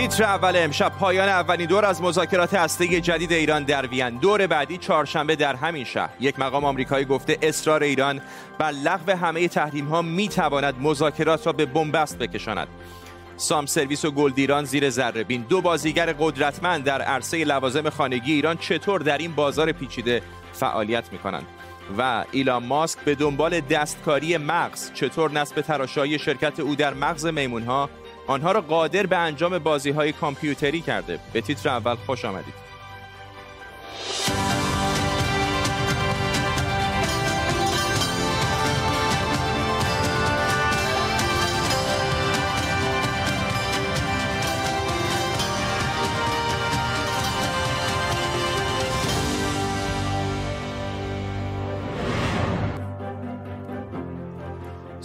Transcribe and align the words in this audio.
تیتر 0.00 0.24
اول 0.24 0.56
امشب 0.56 0.92
پایان 0.98 1.28
اولین 1.28 1.66
دور 1.66 1.84
از 1.84 2.02
مذاکرات 2.02 2.54
هسته 2.54 3.00
جدید 3.00 3.32
ایران 3.32 3.64
در 3.64 3.86
وین. 3.86 4.10
دور 4.10 4.46
بعدی 4.46 4.78
چهارشنبه 4.78 5.36
در 5.36 5.54
همین 5.54 5.84
شهر. 5.84 6.10
یک 6.20 6.38
مقام 6.38 6.64
آمریکایی 6.64 7.04
گفته 7.04 7.38
اصرار 7.42 7.82
ایران 7.82 8.20
بر 8.58 8.70
لغو 8.70 9.16
همه 9.16 9.48
تحریم 9.48 9.86
ها 9.86 10.02
می 10.02 10.28
تواند 10.28 10.74
مذاکرات 10.80 11.46
را 11.46 11.52
به 11.52 11.66
بنبست 11.66 12.18
بکشاند. 12.18 12.68
سام 13.36 13.66
سرویس 13.66 14.04
و 14.04 14.10
گلدیران 14.10 14.64
زیر 14.64 14.90
ذره. 14.90 15.24
بین 15.24 15.42
دو 15.48 15.60
بازیگر 15.60 16.12
قدرتمند 16.12 16.84
در 16.84 17.02
عرصه 17.02 17.44
لوازم 17.44 17.90
خانگی 17.90 18.32
ایران 18.32 18.56
چطور 18.56 19.00
در 19.00 19.18
این 19.18 19.32
بازار 19.32 19.72
پیچیده 19.72 20.22
فعالیت 20.52 21.12
می 21.12 21.18
کنند 21.18 21.46
و 21.98 22.24
ایلان 22.32 22.66
ماسک 22.66 22.98
به 23.00 23.14
دنبال 23.14 23.60
دستکاری 23.60 24.36
مغز. 24.36 24.92
چطور 24.94 25.30
نصب 25.30 25.60
تراشایی 25.60 26.18
شرکت 26.18 26.60
او 26.60 26.74
در 26.74 26.94
مغز 26.94 27.26
میمون 27.26 27.62
ها 27.62 27.90
آنها 28.30 28.52
را 28.52 28.60
قادر 28.60 29.06
به 29.06 29.16
انجام 29.16 29.58
بازی 29.58 29.90
های 29.90 30.12
کامپیوتری 30.12 30.80
کرده. 30.80 31.18
به 31.32 31.40
تیتر 31.40 31.68
اول 31.68 31.94
خوش 31.94 32.24
آمدید. 32.24 32.54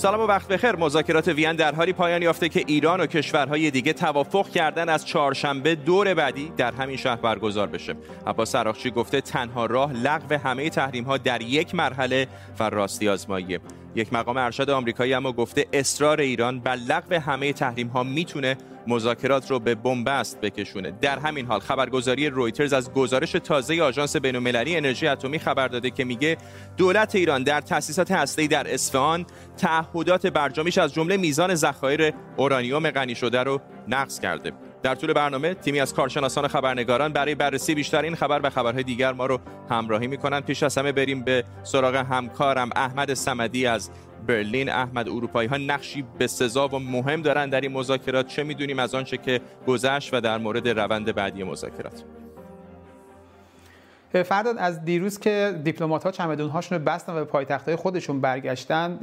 سلام 0.05 0.21
و 0.21 0.23
وقت 0.27 0.47
بخیر. 0.47 0.75
مذاکرات 0.75 1.27
وین 1.27 1.53
در 1.53 1.75
حالی 1.75 1.93
پایان 1.93 2.21
یافته 2.21 2.49
که 2.49 2.63
ایران 2.67 3.01
و 3.01 3.05
کشورهای 3.05 3.71
دیگه 3.71 3.93
توافق 3.93 4.49
کردن 4.49 4.89
از 4.89 5.05
چهارشنبه 5.05 5.75
دور 5.75 6.13
بعدی 6.13 6.51
در 6.57 6.73
همین 6.73 6.97
شهر 6.97 7.15
برگزار 7.15 7.67
بشه. 7.67 7.95
عباس 8.27 8.51
سراخچی 8.51 8.91
گفته 8.91 9.21
تنها 9.21 9.65
راه 9.65 9.93
لغو 9.93 10.35
همه 10.35 10.69
تحریم 10.69 11.03
ها 11.03 11.17
در 11.17 11.41
یک 11.41 11.75
مرحله 11.75 12.27
و 12.59 12.69
راستی 12.69 13.09
آزماییه. 13.09 13.59
یک 13.95 14.13
مقام 14.13 14.37
ارشد 14.37 14.69
آمریکایی 14.69 15.13
اما 15.13 15.31
گفته 15.31 15.65
اصرار 15.73 16.21
ایران 16.21 16.59
بر 16.59 16.75
لغو 16.75 17.19
همه 17.19 17.53
تحریم 17.53 17.87
ها 17.87 18.03
می‌تونه 18.03 18.57
مذاکرات 18.87 19.51
رو 19.51 19.59
به 19.59 19.75
بنبست 19.75 20.41
بکشونه. 20.41 20.91
در 20.91 21.19
همین 21.19 21.45
حال 21.45 21.59
خبرگزاری 21.59 22.29
رویترز 22.29 22.73
از 22.73 22.93
گزارش 22.93 23.31
تازه 23.31 23.81
آژانس 23.81 24.15
بین‌المللی 24.15 24.77
انرژی 24.77 25.07
اتمی 25.07 25.39
خبر 25.39 25.67
داده 25.67 25.89
که 25.89 26.03
میگه 26.03 26.37
دولت 26.77 27.15
ایران 27.15 27.43
در 27.43 27.61
تأسیسات 27.61 28.11
هسته‌ای 28.11 28.47
در 28.47 28.73
اصفهان 28.73 29.25
تعهدات 29.57 30.27
برجامیش 30.27 30.77
از 30.77 30.93
جمله 30.93 31.17
میزان 31.17 31.55
ذخایر 31.55 32.13
اورانیوم 32.37 32.91
غنی 32.91 33.15
شده 33.15 33.43
رو 33.43 33.61
نقض 33.87 34.19
کرده. 34.19 34.51
در 34.85 34.95
طول 34.95 35.13
برنامه 35.13 35.53
تیمی 35.53 35.79
از 35.79 35.93
کارشناسان 35.93 36.47
خبرنگاران 36.47 37.13
برای 37.13 37.35
بررسی 37.35 37.75
بیشتر 37.75 38.01
این 38.01 38.15
خبر 38.15 38.39
و 38.43 38.49
خبرهای 38.49 38.83
دیگر 38.83 39.13
ما 39.13 39.25
رو 39.25 39.39
همراهی 39.69 40.07
می‌کنند 40.07 40.45
پیش 40.45 40.63
از 40.63 40.77
همه 40.77 40.91
بریم 40.91 41.23
به 41.23 41.43
سراغ 41.63 41.95
همکارم 41.95 42.69
احمد 42.75 43.13
سمدی 43.13 43.65
از 43.65 43.89
برلین. 44.27 44.69
احمد 44.69 45.09
اروپایی 45.09 45.49
ها 45.49 45.57
نقشی 45.57 46.05
به 46.17 46.27
سزا 46.27 46.67
و 46.67 46.79
مهم 46.79 47.21
دارن 47.21 47.49
در 47.49 47.61
این 47.61 47.71
مذاکرات. 47.71 48.27
چه 48.27 48.43
می‌دونیم 48.43 48.79
از 48.79 48.95
آنچه 48.95 49.17
که 49.17 49.41
گذشت 49.67 50.13
و 50.13 50.21
در 50.21 50.37
مورد 50.37 50.67
روند 50.67 51.15
بعدی 51.15 51.43
مذاکرات؟ 51.43 52.03
فرداد 54.23 54.55
از 54.57 54.85
دیروز 54.85 55.19
که 55.19 55.61
دیپلمات 55.63 56.03
ها 56.03 56.11
چمدون 56.11 56.49
هاشون 56.49 56.77
رو 56.77 56.83
بستن 56.83 57.13
و 57.13 57.15
به 57.15 57.23
پایتخت 57.23 57.65
های 57.65 57.75
خودشون 57.75 58.21
برگشتن 58.21 58.99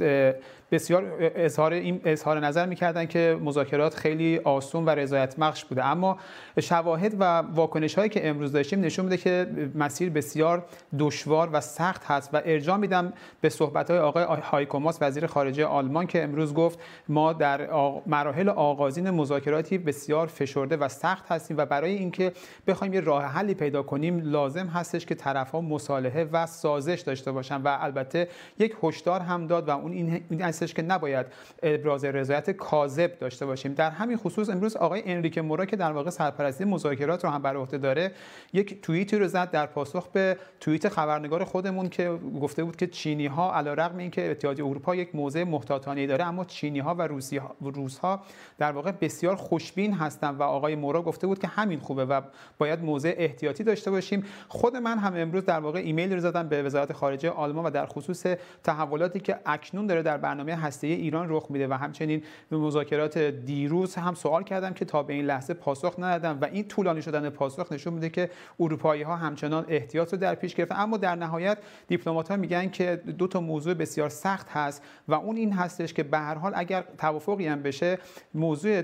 بسیار 0.73 1.31
اظهار 1.35 1.73
این 1.73 2.01
اظهار 2.05 2.39
نظر 2.39 2.65
می‌کردن 2.65 3.05
که 3.05 3.37
مذاکرات 3.41 3.95
خیلی 3.95 4.37
آسون 4.43 4.85
و 4.85 4.89
رضایت 4.89 5.35
بخش 5.35 5.65
بوده. 5.65 5.85
اما 5.85 6.17
شواهد 6.59 7.15
و 7.19 7.23
واکنش 7.39 7.95
هایی 7.95 8.09
که 8.09 8.29
امروز 8.29 8.51
داشتیم 8.51 8.81
نشون 8.81 9.05
میده 9.05 9.17
که 9.17 9.47
مسیر 9.75 10.09
بسیار 10.09 10.65
دشوار 10.99 11.49
و 11.53 11.61
سخت 11.61 12.05
هست 12.05 12.29
و 12.33 12.41
ارجاع 12.45 12.77
میدم 12.77 13.13
به 13.41 13.49
صحبت 13.49 13.91
های 13.91 13.99
آقای 13.99 14.23
هایکوماس 14.23 14.97
وزیر 15.01 15.27
خارجه 15.27 15.65
آلمان 15.65 16.07
که 16.07 16.23
امروز 16.23 16.53
گفت 16.53 16.79
ما 17.09 17.33
در 17.33 17.69
مراحل 18.05 18.49
آغازین 18.49 19.09
مذاکراتی 19.09 19.77
بسیار 19.77 20.27
فشرده 20.27 20.77
و 20.77 20.87
سخت 20.87 21.31
هستیم 21.31 21.57
و 21.57 21.65
برای 21.65 21.93
اینکه 21.93 22.31
بخوایم 22.67 22.93
یه 22.93 22.99
راه 22.99 23.23
حلی 23.23 23.53
پیدا 23.53 23.83
کنیم 23.83 24.19
لازم 24.19 24.67
هستش 24.67 25.05
که 25.05 25.15
طرف 25.15 25.51
ها 25.51 25.61
مصالحه 25.61 26.23
و 26.31 26.45
سازش 26.45 27.01
داشته 27.01 27.31
باشن 27.31 27.61
و 27.61 27.77
البته 27.81 28.27
یک 28.59 28.75
هشدار 28.83 29.21
هم 29.21 29.47
داد 29.47 29.67
و 29.67 29.71
اون 29.71 29.91
این 29.91 30.41
هستش 30.63 30.73
که 30.73 30.81
نباید 30.81 31.25
ابراز 31.63 32.05
رضایت 32.05 32.51
کاذب 32.51 33.19
داشته 33.19 33.45
باشیم. 33.45 33.73
در 33.73 33.89
همین 33.89 34.17
خصوص 34.17 34.49
امروز 34.49 34.75
آقای 34.75 35.01
انریک 35.05 35.37
مورا 35.37 35.65
که 35.65 35.75
در 35.75 35.91
واقع 35.91 36.09
سرپرستی 36.09 36.65
مذاکرات 36.65 37.23
رو 37.23 37.29
هم 37.29 37.41
بر 37.41 37.55
عهده 37.55 37.77
داره 37.77 38.11
یک 38.53 38.81
توییتی 38.81 39.17
رو 39.17 39.27
زد 39.27 39.51
در 39.51 39.65
پاسخ 39.65 40.07
به 40.07 40.37
توییت 40.59 40.89
خبرنگار 40.89 41.43
خودمون 41.43 41.89
که 41.89 42.19
گفته 42.41 42.63
بود 42.63 42.75
که 42.75 42.87
چینی 42.87 43.25
ها 43.25 43.55
علیرغم 43.55 43.97
اینکه 43.97 44.31
اتحادیه 44.31 44.65
اروپا 44.65 44.95
یک 44.95 45.15
موضع 45.15 45.43
محتاطانه 45.43 46.07
داره 46.07 46.23
اما 46.25 46.45
چینی 46.45 46.79
ها 46.79 46.95
و 46.95 47.01
روسی 47.01 47.37
ها 47.37 47.55
روس 47.61 47.97
ها 47.97 48.21
در 48.57 48.71
واقع 48.71 48.91
بسیار 48.91 49.35
خوشبین 49.35 49.93
هستند 49.93 50.39
و 50.39 50.43
آقای 50.43 50.75
مورا 50.75 51.01
گفته 51.01 51.27
بود 51.27 51.39
که 51.39 51.47
همین 51.47 51.79
خوبه 51.79 52.05
و 52.05 52.21
باید 52.57 52.83
موضع 52.83 53.13
احتیاطی 53.17 53.63
داشته 53.63 53.91
باشیم. 53.91 54.23
خود 54.47 54.75
من 54.75 54.97
هم 54.97 55.13
امروز 55.15 55.45
در 55.45 55.59
واقع 55.59 55.79
ایمیل 55.79 56.13
رو 56.13 56.19
زدم 56.19 56.47
به 56.47 56.63
وزارت 56.63 56.93
خارجه 56.93 57.29
آلمان 57.29 57.65
و 57.65 57.69
در 57.69 57.85
خصوص 57.85 58.25
تحولاتی 58.63 59.19
که 59.19 59.39
اکنون 59.45 59.87
داره 59.87 60.01
در 60.01 60.17
برنامه 60.17 60.52
هسته 60.55 60.87
ایران 60.87 61.25
رخ 61.29 61.45
میده 61.49 61.67
و 61.67 61.73
همچنین 61.73 62.23
به 62.49 62.57
مذاکرات 62.57 63.17
دیروز 63.17 63.95
هم 63.95 64.13
سوال 64.13 64.43
کردم 64.43 64.73
که 64.73 64.85
تا 64.85 65.03
به 65.03 65.13
این 65.13 65.25
لحظه 65.25 65.53
پاسخ 65.53 65.95
ندادم 65.99 66.39
و 66.41 66.45
این 66.45 66.67
طولانی 66.67 67.01
شدن 67.01 67.29
پاسخ 67.29 67.71
نشون 67.71 67.93
میده 67.93 68.09
که 68.09 68.29
اروپایی 68.59 69.01
ها 69.01 69.15
همچنان 69.15 69.65
احتیاط 69.67 70.13
رو 70.13 70.19
در 70.19 70.35
پیش 70.35 70.55
گرفتن. 70.55 70.75
اما 70.77 70.97
در 70.97 71.15
نهایت 71.15 71.57
دیپلمات 71.87 72.31
ها 72.31 72.37
میگن 72.37 72.69
که 72.69 72.95
دو 72.95 73.27
تا 73.27 73.41
موضوع 73.41 73.73
بسیار 73.73 74.09
سخت 74.09 74.49
هست 74.49 74.83
و 75.07 75.13
اون 75.13 75.35
این 75.35 75.53
هستش 75.53 75.93
که 75.93 76.03
به 76.03 76.17
هر 76.17 76.35
حال 76.35 76.51
اگر 76.55 76.83
توافقی 76.97 77.47
هم 77.47 77.61
بشه 77.61 77.97
موضوع 78.33 78.81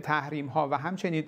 تحریم 0.00 0.46
ها 0.46 0.68
و 0.68 0.78
همچنین 0.78 1.24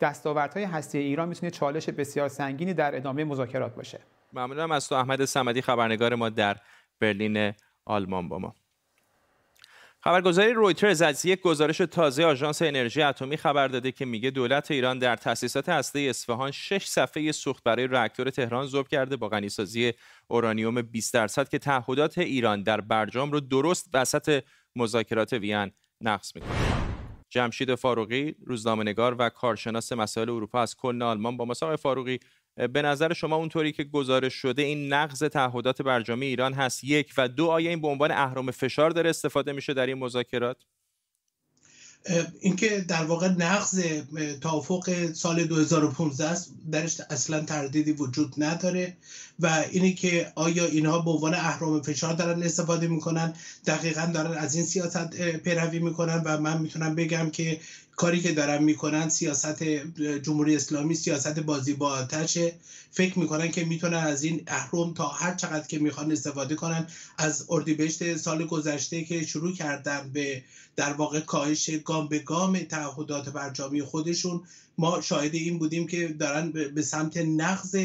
دستاوردهای 0.00 0.64
هسته 0.64 0.98
ایران 0.98 1.28
می‌تونه 1.28 1.50
چالش 1.50 1.88
بسیار 1.88 2.28
سنگینی 2.28 2.74
در 2.74 2.96
ادامه 2.96 3.24
مذاکرات 3.24 3.74
باشه. 3.74 4.00
ممنونم. 4.32 4.72
از 4.72 4.88
تو 4.88 4.94
احمد 4.94 5.24
سمدی 5.24 5.62
خبرنگار 5.62 6.14
ما 6.14 6.28
در 6.28 6.56
برلین 7.00 7.52
آلمان 7.84 8.28
با 8.28 8.38
ما. 8.38 8.54
خبرگزاری 10.04 10.52
رویترز 10.52 11.02
از 11.02 11.24
یک 11.24 11.40
گزارش 11.40 11.78
تازه 11.78 12.24
آژانس 12.24 12.62
انرژی 12.62 13.02
اتمی 13.02 13.36
خبر 13.36 13.68
داده 13.68 13.92
که 13.92 14.04
میگه 14.04 14.30
دولت 14.30 14.70
ایران 14.70 14.98
در 14.98 15.16
تأسیسات 15.16 15.68
هسته 15.68 16.00
اصفهان 16.00 16.50
شش 16.50 16.86
صفحه 16.86 17.32
سوخت 17.32 17.64
برای 17.64 17.86
راکتور 17.86 18.30
تهران 18.30 18.66
ذوب 18.66 18.88
کرده 18.88 19.16
با 19.16 19.28
غنیسازی 19.28 19.92
اورانیوم 20.28 20.82
20 20.82 21.14
درصد 21.14 21.48
که 21.48 21.58
تعهدات 21.58 22.18
ایران 22.18 22.62
در 22.62 22.80
برجام 22.80 23.32
رو 23.32 23.40
درست 23.40 23.88
وسط 23.94 24.44
مذاکرات 24.76 25.32
وین 25.32 25.70
نقض 26.00 26.32
می‌کنه. 26.34 26.82
جمشید 27.30 27.74
فاروقی 27.74 28.34
روزنامه‌نگار 28.46 29.16
و 29.18 29.28
کارشناس 29.28 29.92
مسائل 29.92 30.30
اروپا 30.30 30.60
از 30.62 30.76
کلن 30.76 31.02
آلمان 31.02 31.36
با 31.36 31.44
مساق 31.44 31.76
فاروقی 31.76 32.20
به 32.56 32.82
نظر 32.82 33.12
شما 33.12 33.36
اونطوری 33.36 33.72
که 33.72 33.84
گزارش 33.84 34.34
شده 34.34 34.62
این 34.62 34.92
نقض 34.92 35.22
تعهدات 35.22 35.82
برجامی 35.82 36.26
ایران 36.26 36.52
هست 36.52 36.84
یک 36.84 37.14
و 37.16 37.28
دو 37.28 37.46
آیا 37.46 37.70
این 37.70 37.80
به 37.80 37.88
عنوان 37.88 38.10
اهرام 38.10 38.50
فشار 38.50 38.90
داره 38.90 39.10
استفاده 39.10 39.52
میشه 39.52 39.74
در 39.74 39.86
این 39.86 39.98
مذاکرات؟ 39.98 40.56
اینکه 42.40 42.84
در 42.88 43.04
واقع 43.04 43.28
نقض 43.28 43.84
توافق 44.40 45.12
سال 45.12 45.44
2015 45.44 46.28
است 46.28 46.52
درش 46.72 47.00
اصلا 47.10 47.40
تردیدی 47.40 47.92
وجود 47.92 48.34
نداره 48.38 48.96
و 49.40 49.64
اینه 49.70 49.92
که 49.92 50.32
آیا 50.34 50.66
اینها 50.66 50.98
به 50.98 51.10
عنوان 51.10 51.34
اهرام 51.34 51.82
فشار 51.82 52.12
دارن 52.12 52.42
استفاده 52.42 52.86
می‌کنن 52.86 53.34
دقیقا 53.66 54.10
دارن 54.14 54.38
از 54.38 54.54
این 54.54 54.64
سیاست 54.64 55.10
پیروی 55.36 55.78
می‌کنن 55.78 56.22
و 56.24 56.40
من 56.40 56.60
می‌تونم 56.60 56.94
بگم 56.94 57.30
که 57.30 57.60
کاری 57.96 58.20
که 58.20 58.32
دارن 58.32 58.62
می‌کنن 58.62 59.08
سیاست 59.08 59.62
جمهوری 60.22 60.56
اسلامی 60.56 60.94
سیاست 60.94 61.40
بازی 61.40 61.74
با 61.74 61.88
آتشه 61.88 62.54
فکر 62.90 63.18
می‌کنن 63.18 63.50
که 63.50 63.64
می‌تونن 63.64 63.96
از 63.96 64.22
این 64.22 64.42
اهرم 64.46 64.94
تا 64.94 65.08
هر 65.08 65.34
چقدر 65.34 65.66
که 65.66 65.78
می‌خوان 65.78 66.12
استفاده 66.12 66.54
کنن 66.54 66.86
از 67.18 67.46
اردیبهشت 67.48 68.16
سال 68.16 68.44
گذشته 68.44 69.04
که 69.04 69.22
شروع 69.22 69.52
کردن 69.54 70.10
به 70.12 70.42
در 70.76 70.92
واقع 70.92 71.20
کاهش 71.20 71.70
گام 71.70 72.08
به 72.08 72.18
گام 72.18 72.58
تعهدات 72.58 73.28
برجامی 73.28 73.82
خودشون. 73.82 74.42
ما 74.78 75.00
شاهد 75.00 75.34
این 75.34 75.58
بودیم 75.58 75.86
که 75.86 76.08
دارن 76.08 76.50
به 76.50 76.82
سمت 76.82 77.16
نقض 77.16 77.76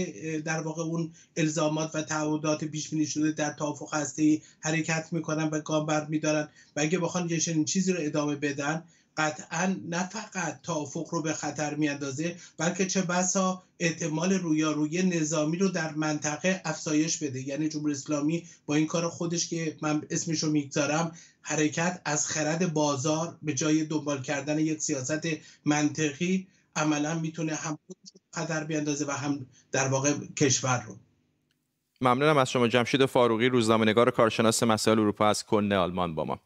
در 0.45 0.62
واقع 0.62 0.81
اون 0.81 1.12
الزامات 1.38 1.95
و 1.95 2.01
تعهدات 2.01 2.63
پیش 2.63 2.89
بینی 2.89 3.06
شده 3.06 3.31
در 3.31 3.54
توافق 3.54 3.94
هسته 3.94 4.42
حرکت 4.59 5.07
می‌کنن 5.12 5.44
و 5.44 5.59
گام 5.59 5.86
بر 5.86 6.06
میدارن 6.06 6.48
و 6.75 6.80
اگه 6.80 7.00
بخوان 7.00 7.30
یه 7.30 7.63
چیزی 7.63 7.94
رو 7.94 8.00
ادامه 8.01 8.36
بدن 8.36 8.83
قطعا 9.18 9.75
نه 9.88 10.10
فقط 10.10 10.62
توافق 10.62 11.08
رو 11.12 11.22
به 11.22 11.34
خطر 11.34 11.75
میاندازه 11.75 12.36
بلکه 12.58 12.86
چه 12.86 13.02
بسا 13.02 13.64
احتمال 13.80 14.34
رویارویی 14.34 15.04
نظامی 15.04 15.58
رو 15.58 15.69
در 15.69 15.94
منطقه 15.94 16.62
افزایش 16.66 17.18
بده. 17.18 17.48
یعنی 17.48 17.69
جمهوری 17.69 17.94
اسلامی 17.94 18.46
با 18.66 18.75
این 18.75 18.88
کار 18.88 19.10
خودش 19.10 19.50
که 19.50 19.78
من 19.81 20.04
اسمش 20.10 20.44
رو 20.44 20.52
می‌گذارم 20.52 21.12
حرکت 21.42 22.02
از 22.06 22.28
خرد 22.28 22.74
بازار 22.74 23.38
به 23.42 23.54
جای 23.54 23.86
دنبال 23.86 24.22
کردن 24.22 24.60
یک 24.60 24.81
سیاست 24.81 25.28
منطقی 25.66 26.48
عملا 26.75 27.19
می‌تونه 27.19 27.56
هم 27.56 27.78
خطر 28.34 28.64
بیاندازه 28.64 29.06
و 29.06 29.12
هم 29.12 29.46
در 29.72 29.88
واقع 29.88 30.14
کشور 30.38 30.84
رو. 30.88 30.96
ممنونم 32.02 32.38
از 32.38 32.52
شما 32.52 32.68
جمشید 32.68 33.06
فاروقی 33.06 33.50
روزنامه‌نگار 33.50 34.12
کارشناس 34.12 34.64
مسائل 34.64 35.00
اروپا 35.00 35.28
از 35.28 35.46
کلن 35.46 35.74
آلمان 35.74 36.16
با 36.16 36.25
ما. 36.25 36.40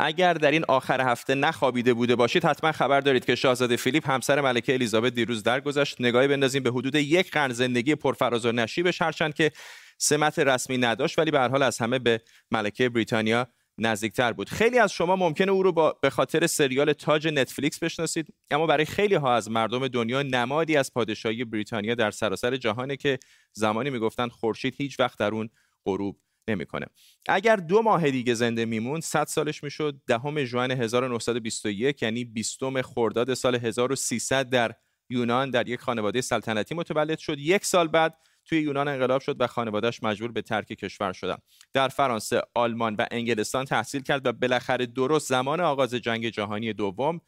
اگر 0.00 0.34
در 0.34 0.50
این 0.50 0.64
آخر 0.68 1.00
هفته 1.00 1.34
نخوابیده 1.34 1.94
بوده 1.94 2.16
باشید 2.16 2.44
حتما 2.44 2.72
خبر 2.72 3.00
دارید 3.00 3.24
که 3.24 3.34
شاهزاده 3.34 3.76
فیلیپ 3.76 4.10
همسر 4.10 4.40
ملکه 4.40 4.74
الیزابت 4.74 5.14
دیروز 5.14 5.42
درگذشت. 5.42 6.00
نگاهی 6.00 6.28
بندازیم 6.28 6.62
به 6.62 6.70
حدود 6.70 6.94
یک 6.94 7.30
قرن 7.30 7.52
زندگی 7.52 7.94
پرفراز 7.94 8.46
و 8.46 8.52
نشیبش 8.52 9.02
هرچند 9.02 9.34
که 9.34 9.52
سمت 9.98 10.38
رسمی 10.38 10.78
نداشت 10.78 11.18
ولی 11.18 11.30
به 11.30 11.38
هر 11.38 11.48
حال 11.48 11.62
از 11.62 11.78
همه 11.78 11.98
به 11.98 12.20
ملکه 12.50 12.88
بریتانیا 12.88 13.46
نزدیکتر 13.78 14.32
بود. 14.32 14.48
خیلی 14.48 14.78
از 14.78 14.92
شما 14.92 15.16
ممکنه 15.16 15.52
او 15.52 15.62
رو 15.62 15.72
با 15.72 15.98
به 16.02 16.10
خاطر 16.10 16.46
سریال 16.46 16.92
تاج 16.92 17.28
نتفلیکس 17.28 17.78
بشناسید 17.78 18.34
اما 18.50 18.66
برای 18.66 18.84
خیلی 18.84 19.14
ها 19.14 19.34
از 19.34 19.50
مردم 19.50 19.88
دنیا 19.88 20.22
نمادی 20.22 20.76
از 20.76 20.92
پادشاهی 20.92 21.44
بریتانیا 21.44 21.94
در 21.94 22.10
سراسر 22.10 22.56
جهانه 22.56 22.96
که 22.96 23.18
زمانی 23.52 23.90
می‌گفتند 23.90 24.30
خورشید 24.30 24.74
هیچ 24.76 25.00
وقت 25.00 25.18
در 25.18 25.30
اون 25.30 25.50
غروب 25.84 26.20
نمی‌کنه. 26.48 26.86
اگر 27.28 27.56
دو 27.56 27.82
ماه 27.82 28.10
دیگه 28.10 28.34
زنده 28.34 28.64
میمون 28.64 29.00
100 29.00 29.26
سالش 29.26 29.64
می‌شد. 29.64 30.00
دهم 30.06 30.44
ژوئن 30.44 30.70
1921 30.70 32.02
یعنی 32.02 32.24
20 32.24 32.82
خرداد 32.82 33.34
سال 33.34 33.54
1300 33.54 34.48
در 34.48 34.74
یونان 35.10 35.50
در 35.50 35.68
یک 35.68 35.80
خانواده 35.80 36.20
سلطنتی 36.20 36.74
متولد 36.74 37.18
شد. 37.18 37.38
یک 37.38 37.64
سال 37.64 37.88
بعد 37.88 38.18
توی 38.44 38.60
یونان 38.60 38.88
انقلاب 38.88 39.20
شد 39.20 39.40
و 39.40 39.46
خانوادهش 39.46 40.02
مجبور 40.02 40.32
به 40.32 40.42
ترک 40.42 40.66
کشور 40.66 41.12
شدن. 41.12 41.36
در 41.72 41.88
فرانسه 41.88 42.42
آلمان 42.54 42.94
و 42.94 43.06
انگلستان 43.10 43.64
تحصیل 43.64 44.02
کرد 44.02 44.26
و 44.26 44.32
بالاخره 44.32 44.86
درست 44.86 45.28
زمان 45.28 45.60
آغاز 45.60 45.94
جنگ 45.94 46.28
جهانی 46.28 46.72
دوم 46.72 47.20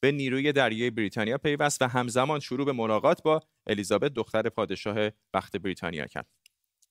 به 0.00 0.12
نیروی 0.12 0.52
دریایی 0.52 0.90
بریتانیا 0.90 1.38
پیوست 1.38 1.82
و 1.82 1.84
همزمان 1.84 2.40
شروع 2.40 2.66
به 2.66 2.72
ملاقات 2.72 3.22
با 3.22 3.40
الیزابت 3.66 4.14
دختر 4.14 4.48
پادشاه 4.48 5.10
وقت 5.34 5.56
بریتانیا 5.56 6.06
کرد. 6.06 6.26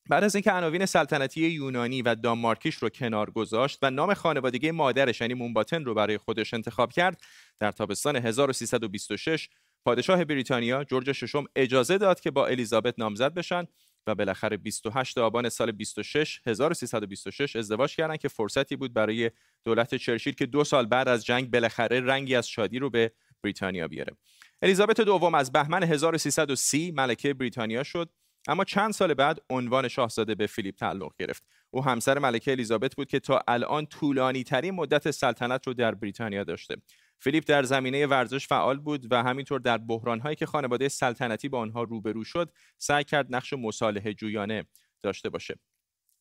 بعد 0.09 0.23
از 0.23 0.35
اینکه 0.35 0.51
عناوین 0.51 0.85
سلطنتی 0.85 1.41
یونانی 1.41 2.01
و 2.01 2.15
دانمارکیش 2.15 2.75
رو 2.75 2.89
کنار 2.89 3.31
گذاشت 3.31 3.79
و 3.81 3.91
نام 3.91 4.13
خانوادگی 4.13 4.71
مادرش 4.71 5.21
یعنی 5.21 5.33
مونباتن 5.33 5.85
رو 5.85 5.93
برای 5.93 6.17
خودش 6.17 6.53
انتخاب 6.53 6.91
کرد 6.91 7.21
در 7.59 7.71
تابستان 7.71 8.15
1326 8.15 9.49
پادشاه 9.85 10.25
بریتانیا 10.25 10.83
جورج 10.83 11.11
ششم 11.11 11.43
اجازه 11.55 11.97
داد 11.97 12.19
که 12.19 12.31
با 12.31 12.47
الیزابت 12.47 12.93
نامزد 12.97 13.33
بشن 13.33 13.67
و 14.07 14.15
بالاخره 14.15 14.57
28 14.57 15.17
آبان 15.17 15.49
سال 15.49 15.71
26 15.71 16.41
1326 16.45 17.55
ازدواج 17.55 17.95
کردن 17.95 18.17
که 18.17 18.27
فرصتی 18.27 18.75
بود 18.75 18.93
برای 18.93 19.31
دولت 19.63 19.95
چرچیل 19.95 20.33
که 20.33 20.45
دو 20.45 20.63
سال 20.63 20.85
بعد 20.85 21.07
از 21.07 21.25
جنگ 21.25 21.51
بالاخره 21.51 22.01
رنگی 22.01 22.35
از 22.35 22.49
شادی 22.49 22.79
رو 22.79 22.89
به 22.89 23.11
بریتانیا 23.43 23.87
بیاره. 23.87 24.17
الیزابت 24.61 25.01
دوم 25.01 25.35
از 25.35 25.51
بهمن 25.51 25.83
1330 25.83 26.91
ملکه 26.91 27.33
بریتانیا 27.33 27.83
شد 27.83 28.09
اما 28.47 28.63
چند 28.63 28.91
سال 28.91 29.13
بعد 29.13 29.39
عنوان 29.49 29.87
شاهزاده 29.87 30.35
به 30.35 30.47
فیلیپ 30.47 30.75
تعلق 30.75 31.11
گرفت. 31.19 31.43
او 31.69 31.85
همسر 31.85 32.19
ملکه 32.19 32.51
الیزابت 32.51 32.95
بود 32.95 33.07
که 33.07 33.19
تا 33.19 33.41
الان 33.47 33.85
طولانی 33.85 34.43
ترین 34.43 34.75
مدت 34.75 35.11
سلطنت 35.11 35.67
رو 35.67 35.73
در 35.73 35.95
بریتانیا 35.95 36.43
داشته. 36.43 36.75
فیلیپ 37.19 37.43
در 37.47 37.63
زمینه 37.63 38.07
ورزش 38.07 38.47
فعال 38.47 38.79
بود 38.79 39.11
و 39.11 39.23
همینطور 39.23 39.59
در 39.59 39.77
بحرانهایی 39.77 40.35
که 40.35 40.45
خانواده 40.45 40.89
سلطنتی 40.89 41.49
با 41.49 41.59
آنها 41.59 41.83
روبرو 41.83 42.23
شد 42.23 42.51
سعی 42.77 43.03
کرد 43.03 43.35
نقش 43.35 43.53
مصالحه 43.53 44.13
جویانه 44.13 44.65
داشته 45.03 45.29
باشه 45.29 45.59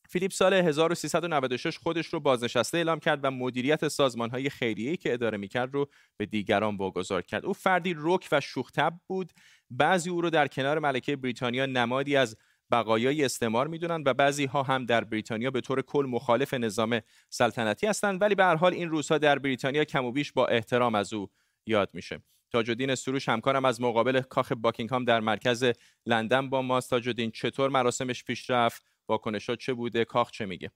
فیلیپ 0.09 0.33
سال 0.33 0.55
1396 0.55 1.79
خودش 1.79 2.06
رو 2.06 2.21
بازنشسته 2.21 2.79
اعلام 2.79 2.99
کرد 2.99 3.21
و 3.23 3.31
مدیریت 3.31 3.89
سازمانهای 3.89 4.51
خیریه‌ای 4.51 4.97
که 4.97 5.12
اداره 5.12 5.39
می‌کرد 5.39 5.75
رو 5.75 5.89
به 6.17 6.27
دیگران 6.27 6.77
واگذار 6.77 7.23
کرد. 7.23 7.47
او 7.47 7.53
فردی 7.53 7.95
رک 7.99 8.29
و 8.33 8.41
شوختب 8.41 8.93
بود. 9.06 9.33
بعضی 9.71 10.11
او 10.11 10.21
رو 10.21 10.31
در 10.31 10.49
کنار 10.49 10.79
ملکه 10.79 11.17
بریتانیا 11.17 11.67
نمادی 11.67 12.17
از 12.17 12.37
بقایای 12.71 13.25
استعمار 13.25 13.67
می‌دونن 13.67 14.03
و 14.06 14.15
بعضی 14.15 14.45
ها 14.45 14.62
هم 14.62 14.87
در 14.87 15.05
بریتانیا 15.05 15.51
به 15.51 15.61
طور 15.61 15.83
کل 15.83 16.06
مخالف 16.09 16.55
نظام 16.55 17.01
سلطنتی 17.31 17.87
هستند 17.87 18.23
ولی 18.23 18.35
به 18.35 18.45
هر 18.45 18.56
حال 18.56 18.75
این 18.75 18.91
روزها 18.91 19.19
در 19.19 19.39
بریتانیا 19.39 19.85
کم 19.85 20.05
و 20.05 20.12
بیش 20.12 20.33
با 20.33 20.47
احترام 20.47 20.95
از 20.95 21.12
او 21.12 21.31
یاد 21.67 21.91
میشه 21.95 22.23
تاج 22.53 22.71
الدین 22.71 22.95
سروش 22.95 23.29
همکارم 23.29 23.65
از 23.65 23.81
مقابل 23.81 24.21
کاخ 24.21 24.53
باکینگهام 24.53 25.05
در 25.05 25.21
مرکز 25.21 25.65
لندن 26.06 26.51
با 26.51 26.62
ماست 26.62 26.91
تاج 26.91 27.09
الدین 27.09 27.31
چطور 27.31 27.71
مراسمش 27.71 28.25
پیش 28.25 28.51
رفت 28.51 28.94
واکنشات 29.09 29.59
چه 29.59 29.75
بوده 29.75 30.05
کاخ 30.05 30.31
چه 30.31 30.47
میگه. 30.47 30.71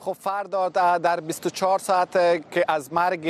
خب 0.00 0.12
فردا 0.12 0.68
در 0.98 1.20
24 1.20 1.78
ساعت 1.78 2.12
که 2.50 2.64
از 2.68 2.92
مرگ 2.92 3.26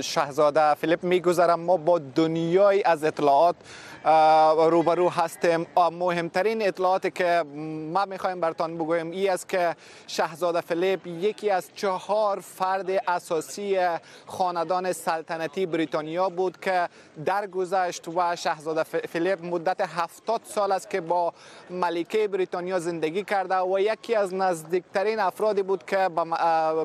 شهزاده 0.00 0.74
فیلیپ 0.74 1.04
میگذرم 1.04 1.60
ما 1.60 1.76
با 1.76 1.98
دنیای 1.98 2.82
از 2.82 3.04
اطلاعات 3.04 3.56
روبرو 4.04 5.08
هستیم. 5.08 5.66
مهمترین 5.92 6.66
اطلاعاتی 6.66 7.10
که 7.10 7.44
ما 7.92 8.04
می‌خوایم 8.04 8.40
برتان 8.40 8.74
بگویم 8.74 9.10
ای 9.10 9.28
است 9.28 9.48
که 9.48 9.76
شهزاده 10.06 10.60
فیلیپ 10.60 11.06
یکی 11.06 11.50
از 11.50 11.68
چهار 11.74 12.40
فرد 12.40 12.90
اساسی 13.08 13.78
خاندان 14.26 14.92
سلطنتی 14.92 15.66
بریتانیا 15.66 16.28
بود 16.28 16.60
که 16.60 16.88
درگذشت 17.24 18.08
و 18.08 18.36
شهزاده 18.36 18.82
فیلیپ 18.82 19.44
مدت 19.44 19.80
هفتاد 19.80 20.40
سال 20.44 20.72
است 20.72 20.90
که 20.90 21.00
با 21.00 21.32
ملکه 21.70 22.28
بریتانیا 22.28 22.78
زندگی 22.78 23.24
کرده 23.24 23.58
و 23.60 23.78
یکی 23.80 24.14
از 24.14 24.34
نزدیکترین 24.34 25.20
افرادی 25.20 25.62
بود 25.62 25.84
که 25.86 26.08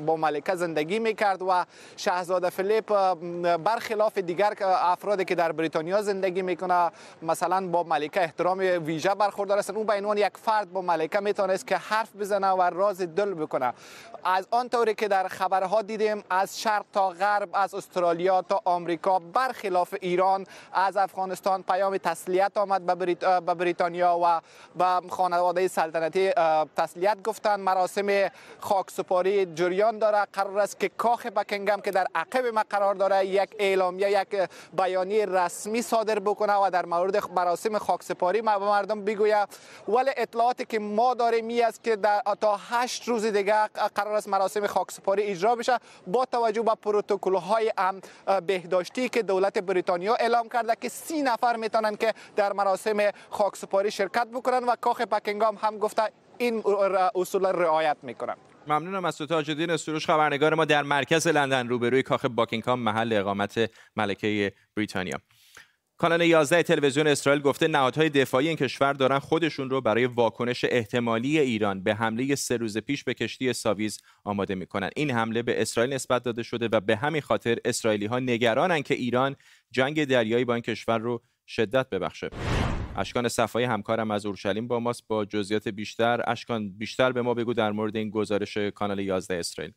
با 0.06 0.18
ملکه 0.18 0.56
زندگی 0.56 1.00
می‌کرد 1.00 1.42
و 1.42 1.66
شهزاده 1.98 2.50
فیلیپ 2.50 3.14
برخلاف 3.58 4.18
دیگر 4.18 4.54
افرادی 4.62 5.26
که 5.26 5.36
در 5.36 5.52
بریتانیا 5.52 6.02
زندگی 6.02 6.42
می‌کنه 6.42 6.92
مثلا 7.22 7.68
با 7.68 7.84
ملکه 7.84 8.22
احترام 8.22 8.60
ویژه 8.60 9.16
برخوردار 9.16 9.58
هستن. 9.58 9.76
اون 9.76 9.86
به 9.86 9.94
عنوان 9.94 10.18
یک 10.18 10.38
فرد 10.38 10.74
با 10.74 10.82
ملکه 10.82 11.20
می‌تونست 11.20 11.68
که 11.68 11.78
حرف 11.78 12.16
بزنه 12.16 12.50
و 12.50 12.62
راز 12.62 13.02
دل 13.02 13.34
بکنه. 13.34 13.74
از 14.24 14.48
آن 14.52 14.70
طوری 14.70 14.94
که 14.94 15.08
در 15.08 15.28
خبرها 15.28 15.82
دیدیم 15.82 16.24
از 16.30 16.62
شرق 16.62 16.86
تا 16.94 17.10
غرب 17.10 17.50
از 17.54 17.74
استرالیا 17.74 18.42
تا 18.42 18.62
آمریکا 18.66 19.20
برخلاف 19.20 19.96
ایران 20.02 20.46
از 20.74 20.98
افغانستان 20.98 21.64
پیام 21.64 21.98
تسلیت 21.98 22.58
آمد 22.58 22.86
به, 22.86 22.96
بریت... 22.96 23.26
بریتانیا 23.26 24.20
و 24.24 24.42
به 24.76 25.10
خانواده 25.10 25.68
سلطنتی 25.68 26.32
تسلیت 26.78 27.18
گفتن 27.24 27.60
مراسم 27.60 28.32
خاکسپاری 28.60 29.46
جریان 29.46 30.00
داره. 30.00 30.26
قرار 30.34 30.60
است 30.60 30.80
که 30.80 30.90
کاخ 30.90 31.26
بکینگم 31.26 31.82
که 31.82 31.92
در 31.92 32.08
عقب 32.16 32.46
ما 32.46 32.64
قرار 32.70 32.96
داره 32.96 33.26
یک 33.26 33.56
اعلامیه 33.60 34.12
یک 34.22 34.50
بیانیه 34.78 35.26
رسمی 35.26 35.82
صادر 35.82 36.20
بکنه 36.20 36.54
و 36.54 36.70
در 36.70 36.86
مورد 36.98 37.32
مراسم 37.32 37.78
خاکسپاری 37.78 38.42
به 38.42 38.58
مردم 38.58 39.06
بگوید 39.06 39.50
ولی 39.88 40.12
اطلاعاتی 40.18 40.66
که 40.66 40.80
ما 40.80 41.14
داریم 41.14 41.46
می 41.46 41.62
است 41.62 41.84
که 41.84 41.96
در 41.96 42.22
تا 42.42 42.60
هشت 42.70 43.08
روز 43.08 43.26
دیگه 43.26 43.68
قرار 43.68 44.16
است 44.16 44.30
مراسم 44.30 44.68
خاکسپاری 44.68 45.24
اجرا 45.24 45.56
بشه 45.56 45.78
با 46.08 46.26
توجه 46.26 46.62
به 46.62 46.76
پروتکل 46.82 47.36
های 47.36 47.72
بهداشتی 48.48 49.10
که 49.10 49.24
دولت 49.24 49.58
بریتانیا 49.58 50.16
اعلام 50.16 50.50
کرده 50.50 50.74
که 50.82 50.90
سی 50.90 51.22
نفر 51.22 51.56
می‌تونن 51.56 51.96
که 51.96 52.14
در 52.36 52.54
مراسم 52.54 53.12
خاکسپاری 53.30 53.92
شرکت 53.92 54.28
بکنن 54.28 54.64
و 54.64 54.76
کاخ 54.82 55.02
بکینگام 55.02 55.56
هم 55.56 55.78
گفته 55.78 56.04
این 56.38 56.64
اصول 57.16 57.46
رعایت 57.46 57.98
می‌کنن. 58.04 58.36
ممنونم 58.68 59.06
از 59.06 59.18
تاج 59.18 59.50
الدین 59.50 59.78
سروش. 59.78 60.06
خبرنگار 60.06 60.54
ما 60.54 60.66
در 60.66 60.84
مرکز 60.84 61.28
لندن 61.28 61.68
روبروی 61.68 62.04
کاخ 62.04 62.26
باکینگهام 62.26 62.80
محل 62.80 63.14
اقامت 63.14 63.72
ملکه 63.96 64.54
بریتانیا. 64.76 65.18
کانال 65.98 66.22
11 66.22 66.64
تلویزیون 66.64 67.08
اسرائیل 67.08 67.42
گفته 67.42 67.68
نهادهای 67.68 68.10
دفاعی 68.10 68.48
این 68.48 68.58
کشور 68.58 68.94
دارن 68.94 69.20
خودشون 69.20 69.70
رو 69.70 69.82
برای 69.82 70.06
واکنش 70.06 70.66
احتمالی 70.70 71.40
ایران 71.40 71.84
به 71.84 71.96
حمله 71.96 72.36
سه 72.36 72.58
روز 72.58 72.78
پیش 72.78 73.04
به 73.04 73.14
کشتی 73.14 73.54
ساویز 73.54 74.02
آماده 74.24 74.56
می‌کنن. 74.56 74.90
این 74.96 75.12
حمله 75.12 75.44
به 75.44 75.62
اسرائیل 75.62 75.94
نسبت 75.94 76.24
داده 76.24 76.44
شده 76.44 76.70
و 76.72 76.80
به 76.80 76.96
همین 76.96 77.22
خاطر 77.22 77.58
اسرائیلی 77.66 78.06
ها 78.06 78.20
نگرانن 78.20 78.82
که 78.82 78.94
ایران 78.94 79.36
جنگ 79.72 80.06
دریایی 80.06 80.46
با 80.46 80.54
این 80.54 80.64
کشور 80.64 80.98
رو 80.98 81.22
شدت 81.48 81.90
ببخشه. 81.90 82.30
اشکان 82.96 83.28
صفایی 83.28 83.66
همکارم 83.66 84.12
از 84.12 84.26
اورشلیم 84.26 84.68
با 84.68 84.80
ماست. 84.80 85.04
با 85.08 85.26
جزئیات 85.26 85.68
بیشتر 85.68 86.22
اشکان 86.28 86.78
بیشتر 86.78 87.12
به 87.12 87.22
ما 87.22 87.34
بگو 87.34 87.54
در 87.54 87.72
مورد 87.72 87.96
این 87.96 88.10
گزارش 88.10 88.58
کانال 88.58 89.00
11 89.00 89.36
اسرائیل. 89.36 89.74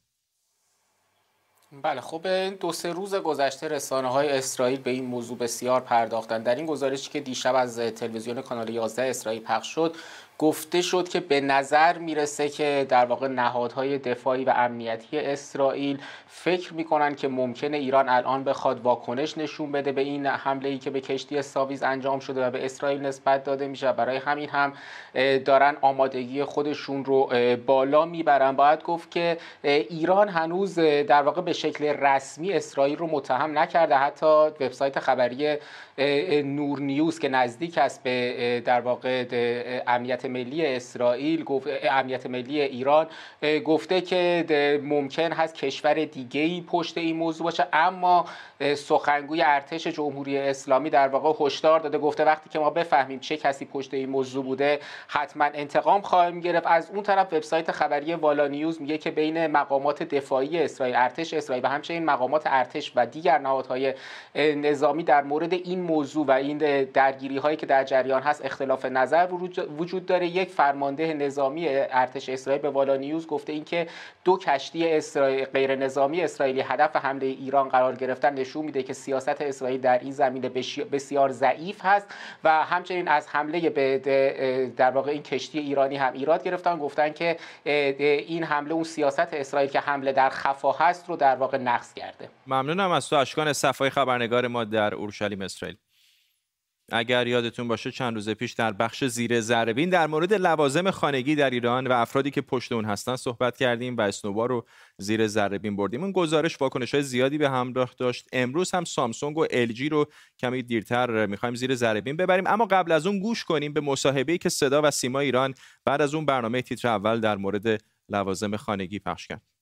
بله 1.73 2.01
خب 2.01 2.27
دو 2.61 2.73
سه 2.73 2.93
روز 2.93 3.15
گذشته 3.15 3.69
رسانه 3.69 4.09
های 4.09 4.29
اسرائیل 4.29 4.81
به 4.81 4.91
این 4.91 5.05
موضوع 5.05 5.39
بسیار 5.39 5.81
پرداختن 5.81 6.43
در 6.43 6.55
این 6.55 6.67
گزارشی 6.67 7.11
که 7.11 7.21
دیشب 7.21 7.55
از 7.55 7.79
تلویزیون 7.79 8.43
کانال 8.43 8.69
11 8.69 9.03
اسرائیل 9.03 9.43
پخش 9.43 9.67
شد 9.67 9.97
گفته 10.39 10.83
شد 10.83 11.09
که 11.09 11.21
به 11.21 11.41
نظر 11.41 11.99
می‌رسه 11.99 12.49
که 12.49 12.87
در 12.89 13.05
واقع 13.05 13.29
نهادهای 13.29 13.99
دفاعی 13.99 14.45
و 14.45 14.53
امنیتی 14.57 15.19
اسرائیل 15.19 15.99
فکر 16.27 16.75
می‌کنن 16.75 17.15
که 17.15 17.29
ممکنه 17.29 17.77
ایران 17.77 18.09
الان 18.09 18.45
بخواد 18.45 18.81
واکنش 18.81 19.39
نشون 19.39 19.73
بده 19.73 19.93
به 19.93 20.01
این 20.01 20.27
حمله 20.27 20.69
ای 20.69 20.79
که 20.79 20.91
به 20.91 21.01
کشتی 21.01 21.43
ساویز 21.43 21.83
انجام 21.83 22.21
شده 22.21 22.47
و 22.47 22.51
به 22.51 22.65
اسرائیل 22.65 23.01
نسبت 23.01 23.45
داده 23.45 23.69
میشه. 23.69 23.93
برای 23.93 24.17
همین 24.17 24.49
هم 24.49 24.73
دارن 25.39 25.77
آمادگی 25.81 26.45
خودشون 26.45 27.05
رو 27.05 27.31
بالا 27.67 28.05
می‌برن. 28.05 28.53
باید 28.53 28.83
گفت 28.83 29.11
که 29.11 29.39
ایران 29.63 30.29
هنوز 30.29 30.79
در 30.79 31.23
واقع 31.23 31.43
به 31.43 31.53
شکل 31.53 31.85
رسمی 31.85 32.53
اسرائیل 32.53 32.97
رو 32.97 33.07
متهم 33.07 33.59
نکرده. 33.59 33.95
حتی 33.95 34.27
وبسایت 34.27 34.99
خبری 34.99 35.57
نور 36.43 36.81
نیوز 36.81 37.19
که 37.19 37.29
نزدیک 37.29 37.79
است 37.79 38.03
به 38.03 38.63
در 38.65 38.81
واقع 38.81 39.25
امنیت 39.87 40.28
ملی 40.29 40.67
اسرائیل 40.67 41.45
امنیت 41.91 42.27
ملی 42.27 42.61
ایران 42.61 43.07
گفته 43.65 44.01
که 44.01 44.81
ممکن 44.85 45.33
هست 45.33 45.55
کشور 45.55 46.05
دیگه 46.05 46.41
ای 46.41 46.61
پشت 46.61 46.99
این 46.99 47.17
موضوع 47.17 47.45
باشه. 47.45 47.67
اما 47.73 48.25
سخنگوی 48.75 49.43
ارتش 49.43 49.87
جمهوری 49.87 50.39
اسلامی 50.39 50.91
در 50.91 51.09
واقع 51.09 51.47
هشدار 51.47 51.81
داده. 51.81 51.99
گفته 51.99 52.25
وقتی 52.25 52.51
که 52.51 52.59
ما 52.59 52.71
بفهمیم 52.71 53.19
چه 53.19 53.37
کسی 53.37 53.65
پشت 53.65 53.95
این 53.95 54.09
موضوع 54.09 54.45
بوده 54.45 54.79
حتما 55.09 55.45
انتقام 55.45 56.01
خواهیم 56.01 56.41
گرفت. 56.41 56.67
از 56.67 56.91
اون 56.91 57.03
طرف 57.03 57.33
وبسایت 57.33 57.73
خبری 57.73 58.15
والا 58.15 58.47
نیوز 58.47 58.81
میگه 58.81 58.99
که 58.99 59.11
بین 59.11 59.47
مقامات 59.47 60.03
دفاعی 60.03 60.59
اسرائیل 60.63 60.97
ارتش 60.97 61.35
اسرائیل 61.35 61.65
و 61.65 61.69
همچنین 61.69 62.05
مقامات 62.05 62.43
ارتش 62.47 62.93
و 62.97 63.07
دیگر 63.07 63.39
نهادهای 63.39 63.95
نظامی 64.35 65.03
در 65.03 65.23
مورد 65.23 65.53
این 65.53 65.81
موضوع 65.81 66.27
و 66.27 66.31
این 66.31 66.59
درگیری 66.85 67.37
هایی 67.37 67.57
که 67.57 67.67
در 67.67 67.85
جریان 67.85 68.23
هست 68.23 68.45
اختلاف 68.45 68.85
نظر 68.85 69.29
وجود 69.79 70.07
داره. 70.07 70.18
یک 70.23 70.49
فرمانده 70.49 71.15
نظامی 71.15 71.69
ارتش 71.69 72.29
اسرائیل 72.29 72.63
به 72.63 72.71
والا 72.71 72.97
نیوز 72.97 73.27
گفته 73.27 73.53
اینکه 73.53 73.87
دو 74.25 74.39
کشتی 74.39 74.93
اسرائیل 74.93 75.45
غیر 75.45 75.77
نظامی 75.77 76.21
اسرائیلی 76.21 76.61
هدف 76.61 76.97
حمله 76.97 77.27
ایران 77.27 77.69
قرار 77.69 77.95
گرفتن 77.95 78.35
نشون 78.35 78.65
میده 78.65 78.83
که 78.83 78.93
سیاست 78.93 79.41
اسرائیل 79.41 79.81
در 79.81 79.99
این 79.99 80.13
زمینه 80.13 80.49
بسیار 80.93 81.31
ضعیف 81.31 81.81
هست 81.85 82.07
و 82.45 82.65
همچنین 82.65 83.09
از 83.09 83.29
حمله 83.29 83.71
به 83.71 84.73
در 84.77 84.91
واقع 84.91 85.11
این 85.11 85.23
کشتی 85.23 85.59
ایرانی 85.59 85.97
هم 85.97 86.13
ایراد 86.13 86.45
گرفتن 86.45 86.79
گفتن 86.79 87.13
که 87.13 87.37
این 87.65 88.45
حمله 88.45 88.73
اون 88.73 88.85
سیاست 88.85 89.35
اسرائیل 89.35 89.71
که 89.71 89.81
حمله 89.81 90.13
در 90.13 90.29
خفا 90.29 90.73
هست 90.73 91.09
رو 91.09 91.17
در 91.17 91.37
واقع 91.37 91.59
نقض 91.59 91.95
کرده. 91.95 92.29
ممنونم 92.47 92.91
از 92.91 93.09
تو 93.09 93.17
اشکان 93.17 93.53
صفای 93.53 93.91
خبرنگار 93.91 94.49
ما 94.49 94.65
در 94.65 94.95
اورشلیم 94.95 95.43
اسرائیل. 95.43 95.77
اگر 96.93 97.27
یادتون 97.27 97.69
باشه 97.69 97.91
چند 97.91 98.15
روز 98.15 98.29
پیش 98.29 98.53
در 98.53 98.73
بخش 98.73 99.05
زیر 99.05 99.41
ذربین 99.41 99.91
در 99.91 100.07
مورد 100.07 100.35
لوازم 100.35 100.91
خانگی 100.91 101.35
در 101.35 101.51
ایران 101.51 101.87
و 101.87 101.93
افرادی 101.93 102.31
که 102.31 102.41
پشت 102.41 102.73
اون 102.73 102.85
هستن 102.85 103.17
صحبت 103.17 103.57
کردیم 103.57 103.97
و 103.97 104.01
اسنوبا 104.01 104.47
رو 104.47 104.67
زیر 104.99 105.27
ذربین 105.27 105.77
بردیم. 105.77 106.03
اون 106.03 106.13
گزارش 106.13 106.61
واکنش 106.61 106.95
های 106.95 107.03
زیادی 107.03 107.39
به 107.39 107.51
همراه 107.51 107.91
داشت. 107.99 108.29
امروز 108.33 108.71
هم 108.71 108.85
سامسونگ 108.85 109.39
و 109.39 109.47
الژی 109.51 109.89
رو 109.89 110.07
کمی 110.39 110.63
دیرتر 110.63 111.27
می‌خوایم 111.27 111.55
زیر 111.55 111.75
ذربین 111.75 112.17
ببریم. 112.17 112.47
اما 112.47 112.67
قبل 112.67 112.93
از 112.93 113.07
اون 113.07 113.19
گوش 113.19 113.45
کنیم 113.45 113.73
به 113.73 113.81
مصاحبه‌ای 113.81 114.39
که 114.39 114.49
صدا 114.49 114.83
و 114.85 114.91
سیما 114.91 115.21
ایران 115.21 115.55
بعد 115.85 116.03
از 116.03 116.15
اون 116.15 116.27
برنامه 116.27 116.63
تیتر 116.63 116.89
اول 116.89 117.21
در 117.21 117.37
مورد 117.37 117.81
لوازم 118.09 118.57
خانگی 118.57 118.99
پخش 118.99 119.27
کرد. 119.27 119.58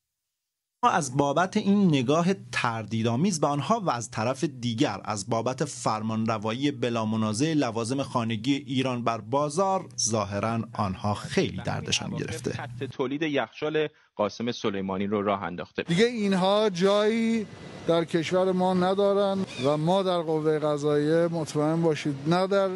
از 0.89 1.17
بابت 1.17 1.57
این 1.57 1.89
نگاه 1.89 2.27
تردیدآمیز 2.53 3.41
به 3.41 3.47
آنها 3.47 3.81
و 3.81 3.91
از 3.91 4.11
طرف 4.11 4.45
دیگر 4.45 5.01
از 5.05 5.31
بابت 5.31 5.65
فرمانروایی 5.65 6.71
بلامنازع 6.71 7.55
لوازم 7.55 8.03
خانگی 8.03 8.55
ایران 8.55 9.05
بر 9.05 9.19
بازار 9.19 9.89
ظاهرا 9.99 10.61
آنها 10.73 11.15
خیلی 11.15 11.63
دردشان 11.65 12.11
گرفته. 12.11 12.69
تولید 12.93 13.23
یخچال 13.23 13.89
قاسم 14.17 14.53
سلیمانی 14.53 15.07
رو 15.07 15.23
راه 15.23 15.43
انداخته. 15.43 15.83
دیگه 15.83 16.05
اینها 16.05 16.71
جایی 16.71 17.47
در 17.87 18.05
کشور 18.05 18.53
ما 18.53 18.75
ندارن 18.75 19.39
و 19.65 19.77
ما 19.77 20.03
در 20.03 20.21
قوه 20.21 20.59
قضاییه 20.59 21.29
مطمئن 21.31 21.83
باشید 21.83 22.15
نه 22.27 22.47
در 22.47 22.69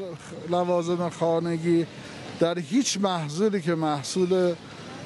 لوازم 0.50 1.08
خانگی 1.08 1.86
در 2.40 2.58
هیچ 2.58 2.98
محصولی 3.00 3.60
که 3.60 3.74
محصول 3.74 4.54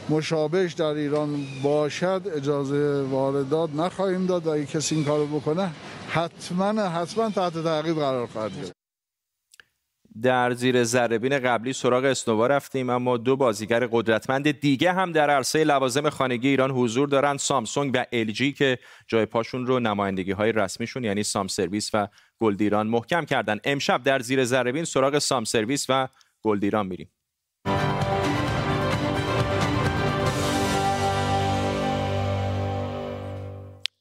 مشابهش 0.08 0.72
در 0.72 0.84
ایران 0.84 1.46
باشد 1.62 2.22
اجازه 2.36 3.02
واردات 3.02 3.70
نخواهیم 3.74 4.26
داد 4.26 4.46
و 4.46 4.50
اگه 4.50 4.66
کسی 4.66 4.94
این 4.94 5.04
کارو 5.04 5.26
بکنه 5.26 5.70
حتما 6.08 6.82
حتما 6.82 7.30
تحت 7.30 7.64
تعقیب 7.64 7.96
قرار 7.96 8.26
خواهد 8.26 8.56
گرفت. 8.56 8.72
در 10.22 10.52
زیر 10.52 10.84
ذربین 10.84 11.38
قبلی 11.38 11.72
سراغ 11.72 12.04
اسنوا 12.04 12.46
رفتیم 12.46 12.90
اما 12.90 13.16
دو 13.16 13.36
بازیگر 13.36 13.86
قدرتمند 13.92 14.50
دیگه 14.60 14.92
هم 14.92 15.12
در 15.12 15.30
عرصه 15.30 15.64
لوازم 15.64 16.10
خانگی 16.10 16.48
ایران 16.48 16.70
حضور 16.70 17.08
دارند 17.08 17.38
سامسونگ 17.38 17.90
و 17.94 18.04
الژی 18.12 18.52
که 18.52 18.78
جای 19.06 19.26
پاشون 19.26 19.66
رو 19.66 19.80
نمایندگی 19.80 20.32
های 20.32 20.52
رسمیشون 20.52 21.04
یعنی 21.04 21.22
سام 21.22 21.48
سرویس 21.48 21.90
و 21.94 22.08
گلدیران 22.38 22.86
محکم 22.86 23.24
کردن. 23.24 23.60
امشب 23.64 24.02
در 24.02 24.18
زیر 24.18 24.44
ذربین 24.44 24.84
سراغ 24.84 25.18
سام 25.18 25.44
سرویس 25.44 25.86
و 25.88 26.08
گلدیران 26.42 26.86
میریم. 26.86 27.10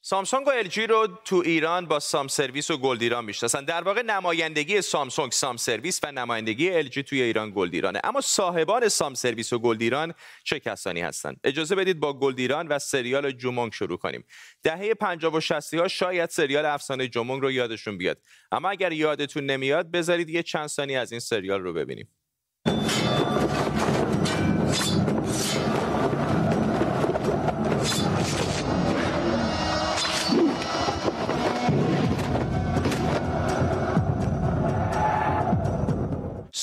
سامسونگ 0.05 0.47
و 0.47 0.49
الژی 0.49 0.87
رو 0.87 1.07
تو 1.25 1.35
ایران 1.45 1.85
با 1.85 1.99
سام 1.99 2.27
سرویس 2.27 2.71
و 2.71 2.77
گلدیران 2.77 3.25
می‌شناسن. 3.25 3.65
در 3.65 3.81
واقع 3.81 4.01
نمایندگی 4.01 4.81
سامسونگ 4.81 5.31
سام 5.31 5.57
سرویس 5.57 5.99
و 6.03 6.11
نمایندگی 6.11 6.69
الژی 6.69 7.03
توی 7.03 7.21
ایران 7.21 7.51
گلدیرانه. 7.55 7.99
اما 8.03 8.21
صاحبان 8.21 8.89
سام 8.89 9.13
سرویس 9.13 9.53
و 9.53 9.59
گلدیران 9.59 10.13
چه 10.43 10.59
کسانی 10.59 11.01
هستند 11.01 11.39
اجازه 11.43 11.75
بدید 11.75 11.99
با 11.99 12.13
گلدیران 12.13 12.67
و 12.67 12.79
سریال 12.79 13.31
جومونگ 13.31 13.73
شروع 13.73 13.97
کنیم. 13.97 14.25
دهه 14.63 14.93
50 14.93 15.35
و 15.35 15.39
60 15.39 15.73
ها 15.73 15.87
شاید 15.87 16.29
سریال 16.29 16.65
افسانه 16.65 17.07
جومونگ 17.07 17.41
رو 17.41 17.51
یادشون 17.51 17.97
بیاد. 17.97 18.17
اما 18.51 18.69
اگر 18.69 18.91
یادتون 18.91 19.45
نمیاد 19.45 19.91
بذارید 19.91 20.29
یه 20.29 20.43
چند 20.43 20.67
ثانیه 20.67 20.99
از 20.99 21.11
این 21.11 21.19
سریال 21.19 21.61
رو 21.61 21.73
ببینیم. 21.73 22.09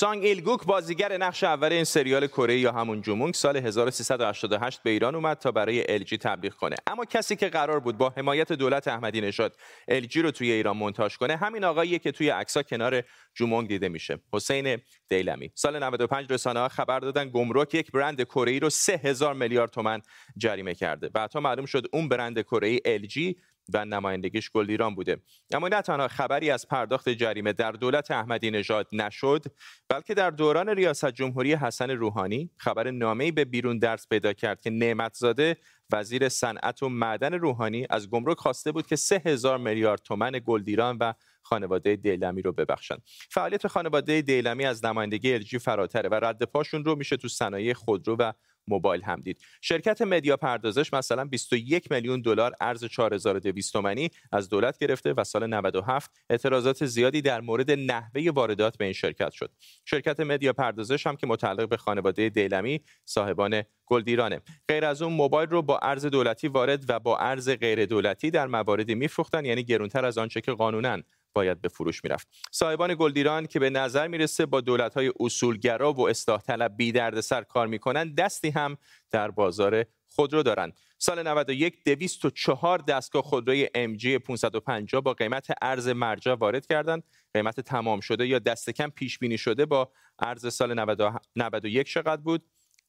سانگ 0.01 0.25
ایلگوک 0.25 0.65
بازیگر 0.65 1.17
نقش 1.17 1.43
اول 1.43 1.73
این 1.73 1.83
سریال 1.83 2.27
کره 2.27 2.59
یا 2.59 2.71
همون 2.71 3.01
جومونگ 3.01 3.33
سال 3.33 3.57
1388 3.57 4.83
به 4.83 4.89
ایران 4.89 5.15
اومد 5.15 5.37
تا 5.37 5.51
برای 5.51 5.91
الژی 5.93 6.17
تبلیغ 6.17 6.53
کنه. 6.53 6.75
اما 6.87 7.05
کسی 7.05 7.35
که 7.35 7.49
قرار 7.49 7.79
بود 7.79 7.97
با 7.97 8.13
حمایت 8.17 8.51
دولت 8.51 8.87
احمدی 8.87 9.21
نژاد 9.21 9.55
الژی 9.87 10.21
رو 10.21 10.31
توی 10.31 10.51
ایران 10.51 10.77
مونتاژ 10.77 11.17
کنه 11.17 11.35
همین 11.35 11.63
آقاییه 11.63 11.99
که 11.99 12.11
توی 12.11 12.29
عکسا 12.29 12.63
کنار 12.63 13.03
جومونگ 13.35 13.67
دیده 13.67 13.89
میشه. 13.89 14.19
حسین 14.33 14.77
دیلمی. 15.09 15.51
سال 15.55 15.83
95 15.83 16.31
رسانه 16.31 16.59
ها 16.59 16.67
خبر 16.67 16.99
دادن 16.99 17.29
گمرک 17.29 17.73
یک 17.73 17.91
برند 17.91 18.23
کره 18.23 18.51
ای 18.51 18.59
رو 18.59 18.69
3000 18.69 19.33
میلیارد 19.33 19.69
تومان 19.69 20.01
جریمه 20.37 20.75
کرده. 20.75 21.09
بعدها 21.09 21.39
معلوم 21.39 21.65
شد 21.65 21.85
اون 21.93 22.09
برند 22.09 22.41
کره 22.41 22.67
ای 22.67 22.99
LG 22.99 23.35
و 23.73 23.85
نمایندگیش 23.85 24.51
گلدیران 24.51 24.95
بوده. 24.95 25.17
اما 25.53 25.67
نه 25.67 25.81
تنها 25.81 26.07
خبری 26.07 26.51
از 26.51 26.67
پرداخت 26.67 27.09
جریمه 27.09 27.53
در 27.53 27.71
دولت 27.71 28.11
احمدی 28.11 28.51
نژاد 28.51 28.87
نشد 28.91 29.45
بلکه 29.89 30.13
در 30.13 30.29
دوران 30.29 30.69
ریاست 30.69 31.11
جمهوری 31.11 31.53
حسن 31.53 31.89
روحانی 31.89 32.49
خبر 32.57 32.91
نامه‌ای 32.91 33.31
به 33.31 33.45
بیرون 33.45 33.79
درس 33.79 34.07
پیدا 34.07 34.33
کرد 34.33 34.61
که 34.61 34.69
نعمتزاده 34.69 35.57
وزیر 35.93 36.29
صنعت 36.29 36.83
و 36.83 36.89
معدن 36.89 37.33
روحانی 37.33 37.87
از 37.89 38.09
گمرک 38.09 38.37
خواسته 38.37 38.71
بود 38.71 38.87
که 38.87 38.95
3000 38.95 39.57
میلیارد 39.57 40.01
تومن 40.01 40.31
گلدیران 40.45 40.97
و 40.97 41.13
خانواده 41.41 41.95
دیلمی 41.95 42.41
رو 42.41 42.51
ببخشند 42.51 43.01
فعالیت 43.31 43.67
خانواده 43.67 44.21
دیلمی 44.21 44.65
از 44.65 44.85
نمایندگی 44.85 45.33
الژی 45.33 45.59
فراتره 45.59 46.09
و 46.09 46.15
رد 46.15 46.43
پاشون 46.43 46.85
رو 46.85 46.95
میشه 46.95 47.17
تو 47.17 47.27
صنایع 47.27 47.73
خودرو 47.73 48.15
و 48.19 48.31
موبایل 48.71 49.03
هم 49.03 49.21
دید. 49.21 49.41
شرکت 49.61 50.01
مدیا 50.01 50.37
پردازش 50.37 50.93
مثلا 50.93 51.25
21 51.25 51.91
میلیون 51.91 52.21
دلار 52.21 52.53
ارز 52.61 52.85
4200 52.85 53.73
تومانی 53.73 54.09
از 54.31 54.49
دولت 54.49 54.77
گرفته 54.77 55.13
و 55.13 55.23
سال 55.23 55.47
97 55.47 56.11
اعتراضات 56.29 56.85
زیادی 56.85 57.21
در 57.21 57.41
مورد 57.41 57.71
نحوه 57.71 58.31
واردات 58.33 58.77
به 58.77 58.85
این 58.85 58.93
شرکت 58.93 59.31
شد. 59.31 59.51
شرکت 59.85 60.19
مدیا 60.19 60.53
پردازش 60.53 61.07
هم 61.07 61.15
که 61.15 61.27
متعلق 61.27 61.69
به 61.69 61.77
خانواده 61.77 62.29
دیلمی 62.29 62.81
صاحبان 63.05 63.63
گلدیرانه 63.85 64.41
غیر 64.67 64.85
از 64.85 65.01
اون 65.01 65.13
موبایل 65.13 65.49
رو 65.49 65.61
با 65.61 65.77
ارز 65.77 66.05
دولتی 66.05 66.47
وارد 66.47 66.85
و 66.89 66.99
با 66.99 67.17
ارز 67.17 67.49
غیر 67.49 67.85
دولتی 67.85 68.31
در 68.31 68.47
مواردی 68.47 68.95
میفروختن 68.95 69.45
یعنی 69.45 69.63
گرونتر 69.63 70.05
از 70.05 70.17
آنچه 70.17 70.41
که 70.41 70.51
قانونا 70.51 70.97
باید 71.33 71.61
به 71.61 71.69
فروش 71.69 72.03
می‌رفت 72.03 72.27
صاحبان 72.51 72.95
گلدیران 72.99 73.45
که 73.45 73.59
به 73.59 73.69
نظر 73.69 74.07
می‌رسه 74.07 74.45
با 74.45 74.61
دولت‌های 74.61 75.11
اصولگرا 75.19 75.93
و 75.93 76.09
اصلاح 76.09 76.41
طلب 76.41 76.77
بی 76.77 77.21
سر 77.21 77.43
کار 77.43 77.67
می‌کنن 77.67 78.13
دستی 78.13 78.49
هم 78.49 78.77
در 79.11 79.31
بازار 79.31 79.85
خودرو 80.07 80.43
دارند 80.43 80.73
سال 80.97 81.27
91 81.27 81.83
204 81.83 82.77
دستگاه 82.79 83.23
خودروی 83.23 83.67
MG 83.67 84.05
550 84.05 85.01
با 85.01 85.13
قیمت 85.13 85.47
ارز 85.61 85.87
مرجع 85.87 86.33
وارد 86.33 86.67
کردند. 86.67 87.03
قیمت 87.33 87.59
تمام 87.59 87.99
شده 87.99 88.27
یا 88.27 88.39
دست 88.39 88.69
کم 88.69 88.89
پیش 88.89 89.19
بینی 89.19 89.37
شده 89.37 89.65
با 89.65 89.91
ارز 90.19 90.53
سال 90.53 90.97
91 91.35 91.87
چقدر 91.87 92.21
بود؟ 92.21 92.45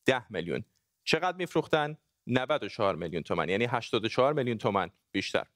10 0.07 0.33
میلیون. 0.33 0.65
چقدر 1.05 1.37
میفروختن؟ 1.37 1.97
94 2.27 2.97
میلیون 2.97 3.23
تومان 3.23 3.49
یعنی 3.49 3.65
84 3.65 4.33
میلیون 4.33 4.59
تومان 4.59 4.91
بیشتر. 5.13 5.47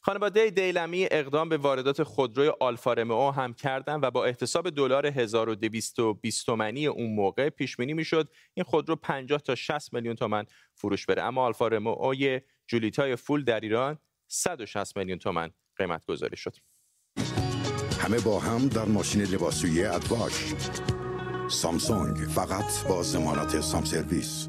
خانواده 0.00 0.50
دیلمی 0.50 1.08
اقدام 1.10 1.48
به 1.48 1.56
واردات 1.56 2.02
خودروی 2.02 2.52
آلفا 2.60 2.92
رمئو 2.92 3.30
هم 3.30 3.54
کردند 3.54 4.04
و 4.04 4.10
با 4.10 4.24
احتساب 4.24 4.70
دلار 4.70 5.06
1220 5.06 6.46
تومانی 6.46 6.86
اون 6.86 7.14
موقع 7.14 7.48
پیش 7.48 7.76
بینی 7.76 7.94
می‌شد 7.94 8.28
این 8.54 8.64
خودرو 8.64 8.96
50 8.96 9.40
تا 9.40 9.54
60 9.54 9.92
میلیون 9.92 10.14
تومان 10.14 10.46
فروش 10.74 11.06
بره. 11.06 11.22
اما 11.22 11.44
آلفا 11.44 11.68
رمئو 11.68 12.40
جولیتای 12.66 13.16
فول 13.16 13.44
در 13.44 13.60
ایران 13.60 13.98
160 14.28 14.96
میلیون 14.96 15.18
تومان 15.18 15.50
قیمت 15.76 16.06
گذاری 16.06 16.36
شد. 16.36 16.56
همه 18.00 18.20
با 18.20 18.38
هم 18.38 18.68
در 18.68 18.84
ماشین 18.84 19.22
لباسشویی 19.22 19.84
AddWash 19.84 20.54
سامسونگ 21.48 22.16
فقط 22.16 22.88
با 22.88 23.02
ضمانت 23.02 23.60
سام 23.60 23.84
سرویس 23.84 24.48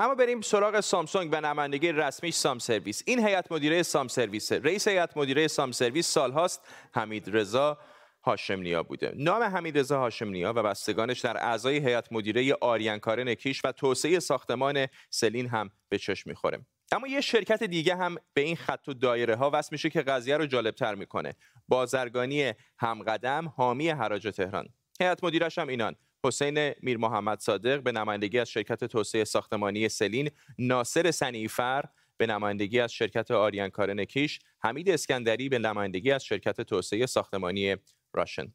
اما 0.00 0.14
بریم 0.14 0.40
سراغ 0.40 0.80
سامسونگ 0.80 1.28
و 1.32 1.40
نمایندگی 1.40 1.92
رسمی 1.92 2.30
سام 2.30 2.58
سرویس. 2.58 3.02
این 3.06 3.26
هیئت 3.26 3.52
مدیره 3.52 3.82
سام 3.82 4.08
سرویس 4.08 4.52
رئیس 4.52 4.88
هیئت 4.88 5.16
مدیره 5.16 5.48
سام 5.48 5.72
سرویس 5.72 6.06
سالهاست 6.06 6.68
حمید 6.94 7.36
رضا 7.36 7.78
هاشم 8.24 8.60
نیا 8.60 8.82
بوده. 8.82 9.12
نام 9.16 9.42
حمید 9.42 9.78
رضا 9.78 9.98
هاشم 9.98 10.28
نیا 10.28 10.52
و 10.56 10.62
بستگانش 10.62 11.20
در 11.20 11.36
اعضای 11.36 11.76
هیئت 11.76 12.12
مدیره 12.12 12.54
آریانکارن 12.60 13.34
کیش 13.34 13.60
و 13.64 13.72
توسعه 13.72 14.20
ساختمان 14.20 14.86
سلین 15.10 15.48
هم 15.48 15.70
به 15.88 15.98
چشم 15.98 16.30
می‌خوره. 16.30 16.66
اما 16.92 17.08
یه 17.08 17.20
شرکت 17.20 17.62
دیگه 17.62 17.96
هم 17.96 18.16
به 18.34 18.40
این 18.40 18.56
خط 18.56 18.88
و 18.88 18.94
دایره 18.94 19.36
ها 19.36 19.50
وصل 19.52 19.68
میشه 19.72 19.90
که 19.90 20.02
قضیه 20.02 20.36
رو 20.36 20.46
جالب 20.46 20.74
تر 20.74 20.94
می‌کنه. 20.94 21.34
بازرگانی 21.68 22.52
همقدم 22.78 23.48
حامی 23.56 23.88
حراج 23.88 24.28
تهران. 24.36 24.68
هیئت 25.00 25.24
مدیرش 25.24 25.58
هم 25.58 25.68
اینان. 25.68 25.96
حسین 26.24 26.74
میر 26.82 26.98
محمد 26.98 27.40
صادق 27.40 27.82
به 27.82 27.92
نمایندگی 27.92 28.38
از 28.38 28.50
شرکت 28.50 28.84
توسعه 28.84 29.24
ساختمانی 29.24 29.88
سلین 29.88 30.30
ناصر 30.58 31.10
سنیفر 31.10 31.84
به 32.16 32.26
نمایندگی 32.26 32.80
از 32.80 32.92
شرکت 32.92 33.30
آریان 33.30 33.68
کارن 33.68 34.04
کیش 34.04 34.38
حمید 34.58 34.90
اسکندری 34.90 35.48
به 35.48 35.58
نمایندگی 35.58 36.10
از 36.10 36.24
شرکت 36.24 36.60
توسعه 36.60 37.06
ساختمانی 37.06 37.76
راشن. 38.12 38.52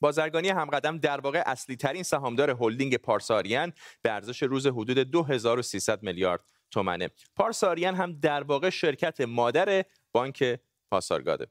بازرگانی 0.00 0.48
همقدم 0.48 0.98
در 0.98 1.20
واقع 1.20 1.42
اصلی 1.46 1.76
ترین 1.76 2.02
سهامدار 2.02 2.50
هلدینگ 2.50 2.96
پارساریان 2.96 3.72
به 4.02 4.12
ارزش 4.12 4.42
روز 4.42 4.66
حدود 4.66 4.98
2300 4.98 6.02
میلیارد 6.02 6.40
تومنه. 6.70 7.10
پارساریان 7.36 7.94
هم 7.94 8.12
در 8.12 8.42
واقع 8.42 8.70
شرکت 8.70 9.20
مادر 9.20 9.84
بانک 10.12 10.60
پاسارگاده. 10.90 11.46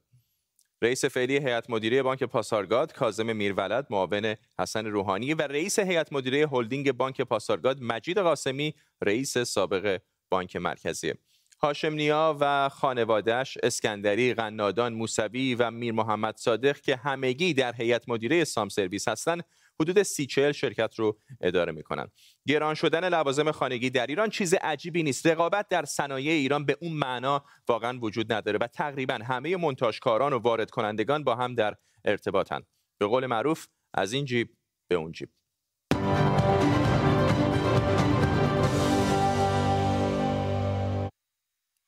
رئیس 0.81 1.05
فعلی 1.05 1.37
هیئت 1.37 1.69
مدیره 1.69 2.03
بانک 2.03 2.23
پاسارگاد 2.23 2.93
کاظم 2.93 3.35
میرولد 3.35 3.87
معاون 3.89 4.35
حسن 4.59 4.85
روحانی 4.85 5.33
و 5.33 5.41
رئیس 5.41 5.79
هیئت 5.79 6.13
مدیره 6.13 6.47
هلدینگ 6.47 6.91
بانک 6.91 7.21
پاسارگاد 7.21 7.81
مجید 7.81 8.17
قاسمی 8.17 8.73
رئیس 9.01 9.37
سابق 9.37 9.99
بانک 10.29 10.55
مرکزی. 10.55 11.13
هاشم 11.61 11.93
نیا 11.93 12.37
و 12.39 12.69
خانوادهش 12.69 13.57
اسکندری، 13.63 14.33
قنادان، 14.33 14.93
موسوی 14.93 15.55
و 15.55 15.71
میر 15.71 15.93
محمد 15.93 16.37
صادق 16.37 16.81
که 16.81 16.95
همگی 16.95 17.53
در 17.53 17.75
هیئت 17.75 18.09
مدیره 18.09 18.43
سام 18.43 18.69
سرویس 18.69 19.07
هستند 19.07 19.43
حدود 19.81 20.03
سی 20.03 20.25
چهل 20.25 20.51
شرکت 20.51 20.95
رو 20.95 21.19
اداره 21.41 21.71
می‌کنن. 21.71 22.07
گران 22.47 22.75
شدن 22.75 23.09
لوازم 23.09 23.51
خانگی 23.51 23.89
در 23.89 24.07
ایران 24.07 24.29
چیز 24.29 24.53
عجیبی 24.53 25.03
نیست. 25.03 25.27
رقابت 25.27 25.67
در 25.67 25.85
صنایع 25.85 26.31
ایران 26.31 26.65
به 26.65 26.77
اون 26.81 26.93
معنا 26.93 27.45
واقعا 27.67 27.99
وجود 27.99 28.33
نداره 28.33 28.59
و 28.61 28.67
تقریبا 28.67 29.19
همه 29.27 29.57
منتاجکاران 29.57 30.33
و 30.33 30.37
وارد 30.37 30.71
کنندگان 30.71 31.23
با 31.23 31.35
هم 31.35 31.55
در 31.55 31.75
ارتباطن. 32.05 32.61
به 32.99 33.05
قول 33.07 33.25
معروف 33.25 33.67
از 33.93 34.13
این 34.13 34.25
جیب 34.25 34.49
به 34.89 34.95
اون 34.95 35.11
جیب. 35.11 35.29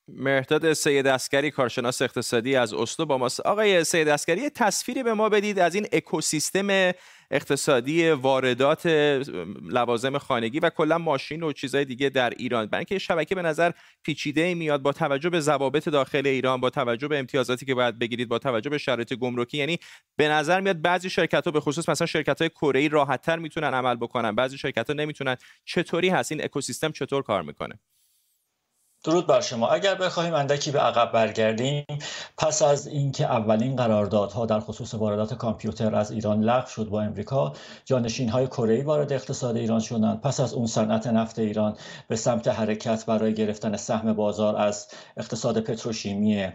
مهداد 0.07 0.73
سید 0.73 1.07
عسگری 1.07 1.51
کارشناس 1.51 2.01
اقتصادی 2.01 2.55
از 2.55 2.73
اسلو 2.73 3.05
با 3.05 3.17
ماست. 3.17 3.39
آقای 3.39 3.83
سید 3.83 4.07
عسگری 4.07 4.49
تصویری 4.49 5.03
به 5.03 5.13
ما 5.13 5.29
بدید 5.29 5.59
از 5.59 5.75
این 5.75 5.87
اکوسیستم 5.91 6.91
اقتصادی 7.31 8.09
واردات 8.09 8.85
لوازم 9.69 10.17
خانگی 10.17 10.59
و 10.59 10.69
کلا 10.69 10.97
ماشین 10.97 11.43
و 11.43 11.51
چیزهای 11.51 11.85
دیگه 11.85 12.09
در 12.09 12.29
ایران. 12.29 12.65
برای 12.65 12.79
اینکه 12.79 12.99
شبکه 12.99 13.35
به 13.35 13.41
نظر 13.41 13.71
پیچیده 14.03 14.53
میاد 14.53 14.81
با 14.81 14.93
توجه 14.93 15.29
به 15.29 15.39
ضوابط 15.39 15.89
داخل 15.89 16.27
ایران 16.27 16.61
با 16.61 16.69
توجه 16.69 17.07
به 17.07 17.19
امتیازاتی 17.19 17.65
که 17.65 17.75
باید 17.75 17.99
بگیرید 17.99 18.27
با 18.27 18.39
توجه 18.39 18.69
به 18.69 18.77
شرایط 18.77 19.13
گمرکی 19.13 19.57
یعنی 19.57 19.77
به 20.15 20.27
نظر 20.27 20.59
میاد 20.61 20.81
بعضی 20.81 21.09
شرکت 21.09 21.45
ها 21.45 21.51
به 21.51 21.59
خصوص 21.59 21.89
مثلا 21.89 22.07
شرکت 22.07 22.39
های 22.41 22.49
کره 22.49 22.79
ای 22.79 22.89
راحت 22.89 23.21
تر 23.21 23.39
می‌تونن 23.39 23.73
عمل 23.73 23.95
بکنن 23.95 24.35
بعضی 24.35 24.57
شرکت 24.57 24.87
ها 24.87 24.93
نمی‌تونن. 24.93 25.37
چطوری 25.65 26.09
هست؟ 26.09 26.31
این 26.31 26.43
اکوسیستم 26.43 26.91
چطور 26.91 27.23
کار 27.23 27.41
می‌کنه؟ 27.41 27.79
درود 29.03 29.27
بر 29.27 29.41
شما. 29.41 29.67
اگر 29.67 29.95
بخواهیم 29.95 30.33
اندکی 30.33 30.71
به 30.71 30.79
عقب 30.79 31.11
برگردیم 31.11 31.85
پس 32.37 32.61
از 32.61 32.87
اینکه 32.87 33.25
اولین 33.25 33.75
قراردادها 33.75 34.45
در 34.45 34.59
خصوص 34.59 34.93
واردات 34.93 35.33
کامپیوتر 35.33 35.95
از 35.95 36.11
ایران 36.11 36.41
لغو 36.41 36.67
شد 36.67 36.89
با 36.89 37.01
امریکا 37.01 37.53
جانشین 37.85 38.29
های 38.29 38.47
کره 38.47 38.83
وارد 38.83 39.13
اقتصاد 39.13 39.57
ایران 39.57 39.79
شدند. 39.79 40.21
پس 40.21 40.39
از 40.39 40.53
اون 40.53 40.67
صنعت 40.67 41.07
نفت 41.07 41.39
ایران 41.39 41.77
به 42.07 42.15
سمت 42.15 42.47
حرکت 42.47 43.05
برای 43.05 43.33
گرفتن 43.33 43.77
سهم 43.77 44.13
بازار 44.13 44.55
از 44.55 44.87
اقتصاد 45.17 45.59
پتروشیمی 45.59 46.51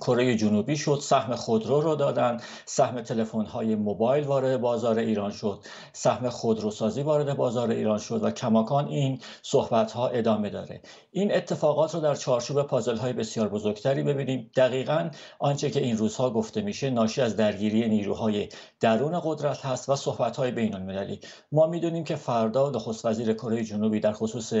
کره 0.00 0.36
جنوبی 0.36 0.76
شد 0.76 0.98
سهم 1.02 1.34
خودرو 1.34 1.80
رو 1.80 1.94
دادن 1.94 2.36
سهم 2.64 3.00
تلفن 3.00 3.44
های 3.44 3.74
موبایل 3.74 4.24
وارد 4.24 4.60
بازار 4.60 4.98
ایران 4.98 5.30
شد 5.30 5.58
سهم 5.92 6.28
خودروسازی 6.28 7.02
وارد 7.02 7.36
بازار 7.36 7.70
ایران 7.70 7.98
شد 7.98 8.24
و 8.24 8.30
کماکان 8.30 8.88
این 8.88 9.20
صحبت 9.42 9.92
ها 9.92 10.08
ادامه 10.08 10.50
داره. 10.50 10.80
این 11.10 11.34
اتفاقات 11.34 11.94
رو 11.94 12.00
در 12.00 12.14
چارچوب 12.14 12.62
پازل 12.62 12.96
های 12.96 13.12
بسیار 13.12 13.48
بزرگتری 13.48 14.02
ببینیم. 14.02 14.50
دقیقا 14.56 15.10
آنچه 15.38 15.70
که 15.70 15.80
این 15.80 15.96
روزها 15.96 16.30
گفته 16.30 16.60
میشه 16.60 16.90
ناشی 16.90 17.22
از 17.22 17.36
درگیری 17.36 17.88
نیروهای 17.88 18.48
درون 18.80 19.20
قدرت 19.24 19.64
هست 19.64 19.88
و 19.88 19.96
صحبت 19.96 20.36
های 20.36 20.50
بین 20.50 20.74
المللی 20.74 21.20
ما 21.52 21.66
می‌دونیم 21.66 22.04
که 22.04 22.16
فردا 22.16 22.70
نخست 22.70 23.06
وزیر 23.06 23.32
کره 23.32 23.64
جنوبی 23.64 24.00
در 24.00 24.12
خصوص 24.12 24.52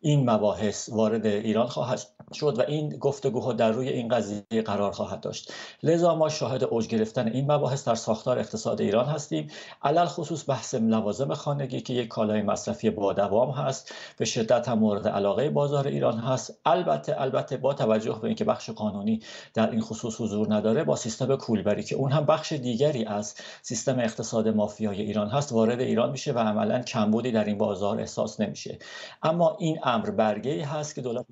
این 0.00 0.30
مباحث 0.30 0.88
وارد 0.88 1.26
ایران 1.26 1.66
خواهد 1.66 2.17
شد 2.34 2.58
و 2.58 2.62
این 2.62 2.96
گفتگوها 2.96 3.52
در 3.52 3.72
روی 3.72 3.88
این 3.88 4.08
قضیه 4.08 4.62
قرار 4.64 4.92
خواهد 4.92 5.20
داشت. 5.20 5.52
لذا 5.82 6.14
ما 6.14 6.28
شاهد 6.28 6.64
اوج 6.64 6.88
گرفتن 6.88 7.28
این 7.28 7.52
مباحث 7.52 7.88
در 7.88 7.94
ساختار 7.94 8.38
اقتصاد 8.38 8.80
ایران 8.80 9.06
هستیم. 9.06 9.50
علل 9.82 10.06
خصوص 10.06 10.48
بحث 10.48 10.74
لوازم 10.74 11.34
خانگی 11.34 11.80
که 11.80 11.94
یک 11.94 12.08
کالای 12.08 12.42
مصرفی 12.42 12.90
با 12.90 13.12
دوام 13.12 13.50
هست 13.50 13.94
به 14.18 14.24
شدت 14.24 14.68
هم 14.68 14.78
مورد 14.78 15.08
علاقه 15.08 15.50
بازار 15.50 15.86
ایران 15.86 16.18
هست. 16.18 16.60
البته 16.66 17.20
البته 17.20 17.56
با 17.56 17.74
توجه 17.74 18.18
به 18.22 18.26
اینکه 18.26 18.44
بخش 18.44 18.70
قانونی 18.70 19.20
در 19.54 19.70
این 19.70 19.80
خصوص 19.80 20.20
حضور 20.20 20.54
نداره 20.54 20.84
با 20.84 20.96
سیستم 20.96 21.36
کولبری 21.36 21.82
که 21.82 21.96
اون 21.96 22.12
هم 22.12 22.26
بخش 22.26 22.52
دیگری 22.52 23.04
از 23.04 23.34
سیستم 23.62 23.98
اقتصاد 23.98 24.48
مافیای 24.48 25.02
ایران 25.02 25.28
هست 25.28 25.52
وارد 25.52 25.80
ایران 25.80 26.10
میشه 26.10 26.32
و 26.32 26.38
عملا 26.38 26.82
کمبودی 26.82 27.32
در 27.32 27.44
این 27.44 27.58
بازار 27.58 28.00
احساس 28.00 28.40
نمیشه. 28.40 28.78
اما 29.22 29.56
این 29.60 29.78
اهرم 29.82 30.10
برگه 30.10 30.64
هست 30.66 30.94
که 30.94 31.00
دولت 31.00 31.26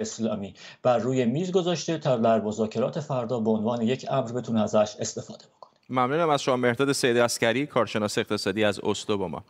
اسلامی. 0.00 0.54
بر 0.82 0.98
روی 0.98 1.24
میز 1.24 1.52
گذاشته 1.52 1.98
تا 1.98 2.16
در 2.16 2.40
مذاکرات 2.40 3.00
فردا 3.00 3.40
به 3.40 3.50
عنوان 3.50 3.82
یک 3.82 4.06
اهرم 4.10 4.32
بتونه 4.32 4.62
ازش 4.62 4.96
استفاده 5.00 5.44
بکنه. 5.56 5.72
ممنونم 5.88 6.30
از 6.30 6.42
شما 6.42 6.56
مهداد 6.56 6.92
سید 6.92 7.16
عسگری 7.16 7.66
کارشناس 7.66 8.18
اقتصادی 8.18 8.64
از 8.64 8.80
اسلو 8.84 9.18
با 9.18 9.28
ما 9.28 9.44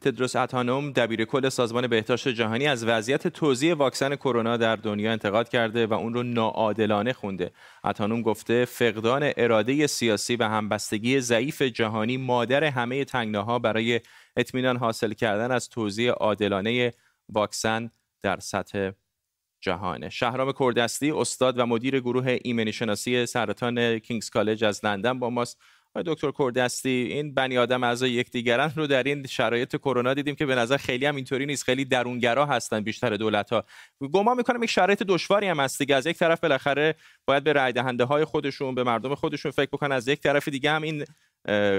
تدروس 0.00 0.36
آدهانوم 0.36 0.92
دبیر 0.92 1.24
کل 1.24 1.48
سازمان 1.48 1.86
بهداشت 1.86 2.28
جهانی 2.28 2.66
از 2.66 2.84
وضعیت 2.84 3.28
توزیع 3.28 3.74
واکسن 3.74 4.16
کرونا 4.16 4.56
در 4.56 4.76
دنیا 4.76 5.12
انتقاد 5.12 5.48
کرده 5.48 5.86
و 5.86 5.94
اون 5.94 6.14
رو 6.14 6.22
ناعادلانه 6.22 7.12
خونده. 7.12 7.50
آدهانوم 7.84 8.22
گفته 8.22 8.64
فقدان 8.64 9.32
اراده 9.36 9.86
سیاسی 9.86 10.36
و 10.36 10.44
همبستگی 10.44 11.20
ضعیف 11.20 11.62
جهانی 11.62 12.16
مادر 12.16 12.64
همه 12.64 13.04
تنگناها 13.04 13.58
برای 13.58 14.00
اطمینان 14.36 14.76
حاصل 14.76 15.12
کردن 15.12 15.50
از 15.50 15.68
توزیع 15.68 16.10
عادلانه 16.10 16.94
واکسن 17.28 17.90
در 18.22 18.38
سطح 18.38 18.90
جهانه 19.60 20.08
شهرام 20.08 20.52
کردستی 20.58 21.10
استاد 21.10 21.58
و 21.58 21.66
مدیر 21.66 22.00
گروه 22.00 22.38
ایمنی 22.42 22.72
شناسی 22.72 23.26
سرطان 23.26 23.98
کینگز 23.98 24.30
کالج 24.30 24.64
از 24.64 24.84
لندن 24.84 25.18
با 25.18 25.30
ماست. 25.30 25.60
دکتر 26.06 26.30
کردستی 26.38 26.90
این 26.90 27.34
بنی 27.34 27.58
آدم 27.58 27.84
اعضای 27.84 28.10
یکدیگرن 28.10 28.72
رو 28.76 28.86
در 28.86 29.02
این 29.02 29.26
شرایط 29.26 29.76
کرونا 29.76 30.14
دیدیم 30.14 30.34
که 30.34 30.46
به 30.46 30.54
نظر 30.54 30.76
خیلی 30.76 31.06
هم 31.06 31.16
اینطوری 31.16 31.46
نیست. 31.46 31.64
خیلی 31.64 31.84
درونگرا 31.84 32.46
هستن 32.46 32.80
بیشتر 32.80 33.16
دولت 33.16 33.50
ها 33.50 33.64
گمان 34.12 34.36
می‌کنم 34.36 34.62
یک 34.62 34.70
شرایط 34.70 35.02
دشواری 35.02 35.46
هم 35.46 35.60
هست 35.60 35.78
دیگه. 35.78 35.94
از 35.94 36.06
یک 36.06 36.16
طرف 36.16 36.40
بالاخره 36.40 36.94
باید 37.26 37.44
به 37.44 37.52
رای 37.52 37.72
دهنده 37.72 38.04
های 38.04 38.24
خودشون 38.24 38.74
به 38.74 38.84
مردم 38.84 39.14
خودشون 39.14 39.52
فکر 39.52 39.70
بکنن. 39.72 39.92
از 39.92 40.08
یک 40.08 40.20
طرف 40.20 40.48
دیگه 40.48 40.70
هم 40.70 40.82
این 40.82 41.04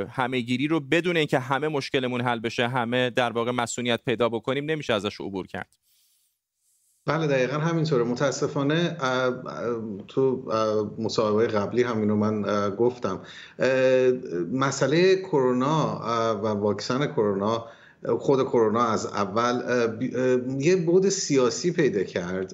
همهگیری 0.09 0.67
رو 0.67 0.79
بدون 0.79 1.17
اینکه 1.17 1.39
همه 1.39 1.67
مشکلمون 1.67 2.21
حل 2.21 2.39
بشه 2.39 2.67
همه 2.67 3.09
در 3.09 3.31
واقع 3.31 3.51
مسئولیت 3.51 4.03
پیدا 4.05 4.29
بکنیم 4.29 4.65
نمیشه 4.65 4.93
ازش 4.93 5.21
عبور 5.21 5.47
کرد. 5.47 5.78
بله 7.09 7.27
دقیقا 7.27 7.57
همینطوره. 7.57 8.03
متاسفانه 8.03 8.97
تو 10.07 10.43
مصاحبه 10.97 11.47
قبلی 11.47 11.83
همینو 11.83 12.15
من 12.15 12.69
گفتم. 12.75 13.19
مسئله 14.53 15.15
کرونا 15.15 16.01
و 16.43 16.47
واکسن 16.47 17.07
کرونا 17.07 17.65
خود 18.19 18.43
کرونا 18.43 18.83
از 18.83 19.05
اول 19.05 19.61
یه 20.59 20.75
بود 20.75 21.09
سیاسی 21.09 21.71
پیدا 21.71 22.03
کرد 22.03 22.53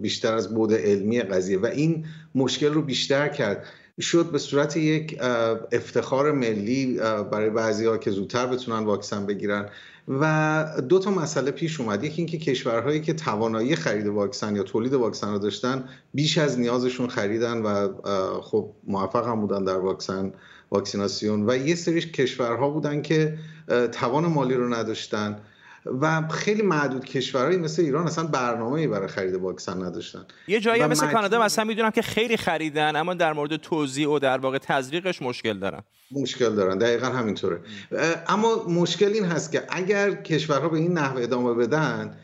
بیشتر 0.00 0.34
از 0.34 0.54
بود 0.54 0.72
علمی 0.72 1.20
قضیه 1.22 1.58
و 1.58 1.66
این 1.66 2.04
مشکل 2.34 2.74
رو 2.74 2.82
بیشتر 2.82 3.28
کرد. 3.28 3.64
شد 4.00 4.30
به 4.30 4.38
صورت 4.38 4.76
یک 4.76 5.18
افتخار 5.72 6.32
ملی 6.32 7.00
برای 7.32 7.50
بعضی 7.50 7.86
ها 7.86 7.98
که 7.98 8.10
زودتر 8.10 8.46
بتونن 8.46 8.84
واکسن 8.84 9.26
بگیرن. 9.26 9.68
و 10.08 10.64
دو 10.88 10.98
تا 10.98 11.10
مسئله 11.10 11.50
پیش 11.50 11.80
اومد. 11.80 12.04
یکی 12.04 12.16
اینکه 12.16 12.38
کشورهایی 12.38 13.00
که 13.00 13.12
توانایی 13.12 13.76
خرید 13.76 14.06
واکسن 14.06 14.56
یا 14.56 14.62
تولید 14.62 14.94
واکسن 14.94 15.32
رو 15.32 15.38
داشتن 15.38 15.88
بیش 16.14 16.38
از 16.38 16.60
نیازشون 16.60 17.08
خریدن 17.08 17.62
و 17.62 17.88
خب 18.40 18.70
موفق 18.86 19.26
هم 19.26 19.40
بودن 19.40 19.64
در 19.64 19.78
واکسن 19.78 20.32
واکسیناسیون. 20.70 21.50
و 21.50 21.56
یه 21.56 21.74
سری 21.74 22.00
کشورها 22.00 22.70
بودن 22.70 23.02
که 23.02 23.38
توان 23.92 24.26
مالی 24.26 24.54
رو 24.54 24.74
نداشتن. 24.74 25.40
و 25.86 26.28
خیلی 26.28 26.62
معدود 26.62 27.04
کشورهایی 27.04 27.56
مثل 27.56 27.82
ایران 27.82 28.06
اصلا 28.06 28.24
برنامه 28.24 28.88
برای 28.88 29.08
خرید 29.08 29.34
واکسن 29.34 29.82
نداشتن. 29.82 30.26
یه 30.48 30.60
جایی 30.60 30.86
مثل 30.86 31.12
کانادا 31.12 31.42
مثلا 31.42 31.64
می‌دونم 31.64 31.90
که 31.90 32.02
خیلی 32.02 32.36
خریدن 32.36 32.96
اما 32.96 33.14
در 33.14 33.32
مورد 33.32 33.56
توزیع 33.56 34.10
و 34.10 34.18
در 34.18 34.38
واقع 34.38 34.58
تزریقش 34.58 35.22
مشکل 35.22 35.58
دارن. 35.58 35.82
مشکل 36.10 36.54
دارن. 36.54 36.78
دقیقا 36.78 37.06
همینطوره. 37.06 37.60
اما 38.28 38.64
مشکل 38.68 39.12
این 39.12 39.24
هست 39.24 39.52
که 39.52 39.62
اگر 39.68 40.14
کشورها 40.14 40.68
به 40.68 40.78
این 40.78 40.92
نحو 40.92 41.18
ادامه 41.18 41.54
بدن 41.54 42.16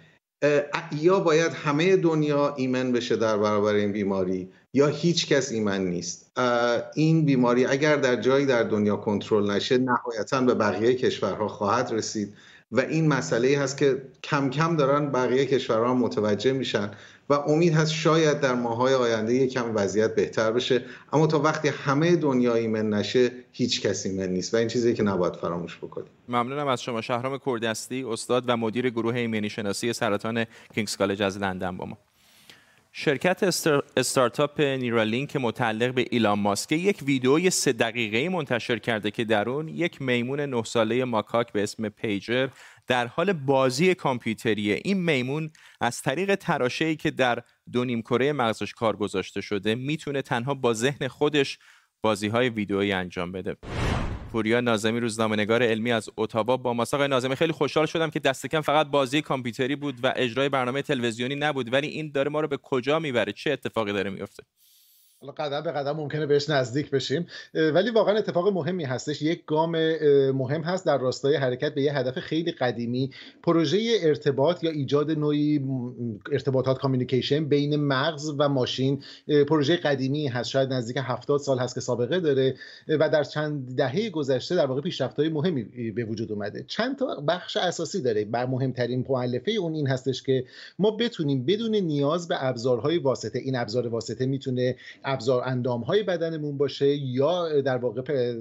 یا 0.96 1.20
باید 1.20 1.52
همه 1.52 1.96
دنیا 1.96 2.54
ایمن 2.54 2.92
بشه 2.92 3.16
در 3.16 3.36
برابر 3.36 3.74
این 3.74 3.92
بیماری 3.92 4.48
یا 4.74 4.86
هیچ 4.86 5.28
کس 5.28 5.52
ایمن 5.52 5.84
نیست. 5.84 6.38
این 6.94 7.24
بیماری 7.24 7.66
اگر 7.66 7.96
در 7.96 8.16
جایی 8.16 8.46
در 8.46 8.62
دنیا 8.62 8.96
کنترل 8.96 9.50
نشه 9.50 9.78
نهایتا 9.78 10.40
به 10.40 10.54
بقیه 10.54 10.94
کشورها 10.94 11.48
خواهد 11.48 11.92
رسید. 11.92 12.34
و 12.72 12.80
این 12.80 13.08
مسئله 13.08 13.58
هست 13.58 13.76
که 13.78 14.02
کم 14.22 14.50
کم 14.50 14.76
دارن 14.76 15.12
بقیه 15.12 15.46
کشورها 15.46 15.94
متوجه 15.94 16.52
میشن 16.52 16.90
و 17.30 17.32
امید 17.34 17.74
هست 17.74 17.92
شاید 17.92 18.40
در 18.40 18.54
ماهای 18.54 18.94
آینده 18.94 19.46
کم 19.46 19.72
وضعیت 19.74 20.14
بهتر 20.14 20.52
بشه. 20.52 20.84
اما 21.12 21.26
تا 21.26 21.38
وقتی 21.38 21.68
همه 21.68 22.16
دنیا 22.16 22.54
ایمن 22.54 22.90
نشه 22.90 23.30
هیچ 23.52 23.82
کسی 23.82 24.08
ایمن 24.08 24.28
نیست 24.28 24.54
و 24.54 24.56
این 24.56 24.68
چیزی 24.68 24.94
که 24.94 25.02
نباید 25.02 25.36
فراموش 25.36 25.78
بکنیم. 25.78 26.08
ممنونم 26.28 26.66
از 26.66 26.82
شما. 26.82 27.00
شهرام 27.00 27.38
کردستی 27.46 28.04
استاد 28.04 28.44
و 28.46 28.56
مدیر 28.56 28.90
گروه 28.90 29.14
ایمنی 29.14 29.50
شناسی 29.50 29.92
سرطان 29.92 30.44
کینگز 30.74 30.96
کالج 30.96 31.22
از 31.22 31.38
لندن 31.38 31.76
با 31.76 31.84
ما. 31.84 31.98
شرکت 33.00 33.42
استارتاپ 33.96 34.60
نیرالینک 34.60 35.36
متعلق 35.36 35.94
به 35.94 36.06
ایلان 36.10 36.38
ماسک 36.38 36.72
یک 36.72 36.98
ویدئوی 37.02 37.50
سه 37.50 37.72
دقیقه 37.72 38.28
منتشر 38.28 38.78
کرده 38.78 39.10
که 39.10 39.24
در 39.24 39.48
اون 39.48 39.68
یک 39.68 40.02
میمون 40.02 40.40
نه 40.40 40.62
ساله 40.62 41.04
ماکاک 41.04 41.52
به 41.52 41.62
اسم 41.62 41.88
پیجر 41.88 42.48
در 42.86 43.06
حال 43.06 43.32
بازی 43.32 43.94
کامپیوتری 43.94 44.72
این 44.72 45.02
میمون 45.04 45.50
از 45.80 46.02
طریق 46.02 46.34
تراشه‌ای 46.34 46.96
که 46.96 47.10
در 47.10 47.42
دو 47.72 47.84
نیم 47.84 48.02
کره 48.02 48.32
مغزش 48.32 48.74
کار 48.74 48.96
گذاشته 48.96 49.40
شده 49.40 49.74
می‌تونه 49.74 50.22
تنها 50.22 50.54
با 50.54 50.74
ذهن 50.74 51.08
خودش 51.08 51.58
بازی 52.02 52.28
های 52.28 52.48
ویدئویی 52.48 52.92
انجام 52.92 53.32
بده. 53.32 53.56
پوریا 54.32 54.60
نازمی 54.60 55.00
روزنامه‌نگار 55.00 55.62
علمی 55.62 55.92
از 55.92 56.10
اتاوا 56.16 56.56
با 56.56 56.72
ماساق 56.72 57.02
نازمی 57.02 57.36
خیلی 57.36 57.52
خوشحال 57.52 57.86
شدم 57.86 58.10
که 58.10 58.20
دست 58.20 58.46
کم 58.46 58.60
فقط 58.60 58.86
بازی 58.86 59.22
کامپیوتری 59.22 59.76
بود 59.76 59.94
و 60.02 60.12
اجرای 60.16 60.48
برنامه 60.48 60.82
تلویزیونی 60.82 61.34
نبود 61.34 61.72
ولی 61.72 61.86
این 61.86 62.10
داره 62.12 62.30
ما 62.30 62.40
رو 62.40 62.48
به 62.48 62.56
کجا 62.56 62.98
می‌بره؟ 62.98 63.32
چه 63.32 63.52
اتفاقی 63.52 63.92
داره 63.92 64.10
میفته 64.10 64.42
قدم 65.26 65.60
به 65.60 65.72
قدم 65.72 65.96
ممکنه 65.96 66.26
بهش 66.26 66.50
نزدیک 66.50 66.90
بشیم. 66.90 67.26
ولی 67.54 67.90
واقعا 67.90 68.16
اتفاق 68.16 68.48
مهمی 68.48 68.84
هستش. 68.84 69.22
یک 69.22 69.44
گام 69.46 69.70
مهم 70.30 70.62
هست 70.62 70.86
در 70.86 70.98
راستای 70.98 71.36
حرکت 71.36 71.74
به 71.74 71.82
یه 71.82 71.98
هدف 71.98 72.18
خیلی 72.18 72.52
قدیمی. 72.52 73.10
پروژه 73.42 73.98
ارتباط 74.02 74.64
یا 74.64 74.70
ایجاد 74.70 75.10
نوعی 75.10 75.64
ارتباطات 76.32 76.78
کامیونیکیشن 76.78 77.44
بین 77.44 77.76
مغز 77.76 78.32
و 78.38 78.48
ماشین 78.48 79.02
پروژه 79.48 79.76
قدیمی 79.76 80.28
هست. 80.28 80.50
شاید 80.50 80.72
نزدیک 80.72 80.96
70 81.00 81.40
سال 81.40 81.58
هست 81.58 81.74
که 81.74 81.80
سابقه 81.80 82.20
داره 82.20 82.54
و 82.88 83.08
در 83.08 83.24
چند 83.24 83.76
دهه 83.76 84.10
گذشته 84.10 84.56
در 84.56 84.66
واقع 84.66 84.80
پیشرفت‌های 84.80 85.28
مهمی 85.28 85.90
به 85.90 86.04
وجود 86.04 86.32
اومده. 86.32 86.64
چند 86.66 86.98
تا 86.98 87.24
بخش 87.28 87.56
اساسی 87.56 88.02
داره. 88.02 88.24
بر 88.24 88.46
مهمترین 88.46 89.06
مؤلفه 89.08 89.50
اون 89.50 89.74
این 89.74 89.86
هستش 89.86 90.22
که 90.22 90.44
ما 90.78 90.90
بتونیم 90.90 91.44
بدون 91.44 91.74
نیاز 91.76 92.28
به 92.28 92.44
ابزارهای 92.44 92.98
واسطه 92.98 93.38
این 93.38 93.56
ابزار 93.56 93.86
واسطه 93.86 94.26
می‌تونه 94.26 94.76
ابزار 95.12 95.42
اندام 95.46 95.80
های 95.80 96.02
بدنمون 96.02 96.56
باشه 96.58 96.96
یا 96.96 97.60
در 97.60 97.76
واقع 97.76 98.34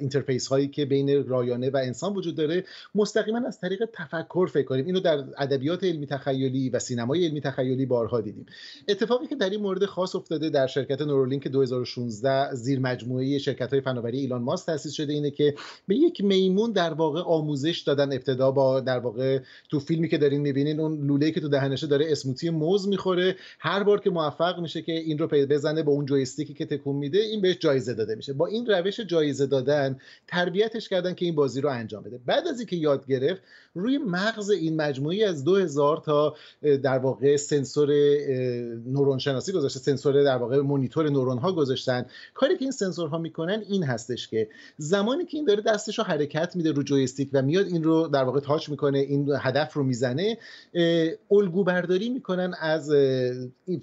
interface 0.00 0.46
هایی 0.46 0.68
که 0.68 0.84
بین 0.84 1.26
رایانه 1.28 1.70
و 1.70 1.76
انسان 1.76 2.14
وجود 2.14 2.34
داره 2.34 2.64
مستقیما 2.94 3.40
از 3.46 3.60
طریق 3.60 3.84
تفکر 3.92 4.48
فکر 4.52 4.64
کنیم. 4.64 4.86
اینو 4.86 5.00
در 5.00 5.24
ادبیات 5.38 5.84
علمی 5.84 6.06
تخیلی 6.06 6.70
و 6.70 6.78
سینمای 6.78 7.24
علمی 7.24 7.40
تخیلی 7.40 7.86
بارها 7.86 8.20
دیدیم. 8.20 8.46
اتفاقی 8.88 9.26
که 9.26 9.36
در 9.36 9.50
این 9.50 9.60
مورد 9.60 9.84
خاص 9.84 10.14
افتاده 10.14 10.50
در 10.50 10.66
شرکت 10.66 11.00
Neuralink 11.02 11.48
2016 11.48 12.54
زیر 12.54 12.80
مجموعه 12.80 13.38
شرکت 13.38 13.70
های 13.70 13.80
فناوری 13.80 14.18
ایلان 14.18 14.42
ماسک 14.42 14.66
تاسیس 14.66 14.92
شده 14.92 15.12
اینه 15.12 15.30
که 15.30 15.54
به 15.88 15.96
یک 15.96 16.24
میمون 16.24 16.72
در 16.72 16.94
واقع 16.94 17.20
آموزش 17.20 17.78
دادن 17.78 18.12
ابتدا 18.12 18.50
با 18.50 18.80
در 18.80 18.98
واقع 18.98 19.38
تو 19.70 19.80
فیلمی 19.80 20.08
که 20.08 20.18
دارین 20.18 20.40
می‌بینین 20.40 20.80
اون 20.80 21.06
لوله 21.06 21.30
که 21.30 21.40
تو 21.40 21.48
دهنشه 21.48 21.86
داره 21.86 22.06
smoothie 22.12 22.50
موز 22.50 22.88
می‌خوره. 22.88 23.36
هر 23.58 23.82
بار 23.82 24.00
که 24.00 24.10
موفق 24.10 24.60
میشه 24.60 24.82
که 24.82 24.92
این 24.92 25.18
رو 25.18 25.26
بزنه 25.26 25.82
به 25.82 25.90
اون 25.90 26.06
joystick 26.14 26.50
ی 26.50 26.54
که 26.54 26.66
تکون 26.66 26.96
میده 26.96 27.18
این 27.18 27.40
بهش 27.40 27.58
جایزه 27.58 27.94
داده 27.94 28.14
میشه. 28.14 28.32
با 28.32 28.46
این 28.46 28.66
روش 28.66 29.00
جایزه 29.00 29.46
دادن 29.46 29.98
تربیتش 30.28 30.88
کردن 30.88 31.14
که 31.14 31.24
این 31.24 31.34
بازی 31.34 31.60
رو 31.60 31.68
انجام 31.68 32.02
بده. 32.02 32.20
بعد 32.26 32.48
از 32.48 32.58
اینکه 32.58 32.76
یاد 32.76 33.06
گرفت 33.06 33.42
روی 33.74 33.98
مغز 33.98 34.50
این 34.50 34.76
مجموعی 34.76 35.24
از 35.24 35.44
2000 35.44 35.96
تا 35.96 36.36
در 36.62 36.98
واقع 36.98 37.36
سنسور 37.36 37.90
نورون 38.86 39.18
شناسی 39.18 39.52
گذاشته 39.52 39.80
سنسور 39.80 40.24
در 40.24 40.36
واقع 40.36 40.60
مونیتور 40.60 41.10
نورون 41.10 41.38
ها 41.38 41.52
گذاشتن. 41.52 42.06
کاری 42.34 42.56
که 42.56 42.62
این 42.62 42.70
سنسورها 42.70 43.18
می‌کنن 43.18 43.62
این 43.68 43.82
هستش 43.82 44.28
که 44.28 44.48
زمانی 44.76 45.24
که 45.24 45.36
این 45.36 45.46
داره 45.46 45.62
دستش 45.62 45.98
رو 45.98 46.04
حرکت 46.04 46.56
میده 46.56 46.72
رو 46.72 46.82
جویستیک 46.82 47.30
و 47.32 47.42
میاد 47.42 47.66
این 47.66 47.82
رو 47.84 48.08
در 48.08 48.24
واقع 48.24 48.40
تاچ 48.40 48.68
می‌کنه 48.68 48.98
این 48.98 49.30
هدف 49.40 49.72
رو 49.72 49.82
می‌زنه 49.82 50.38
الگو 51.30 51.64
برداری 51.64 52.08
می‌کنن 52.08 52.54
از 52.60 52.92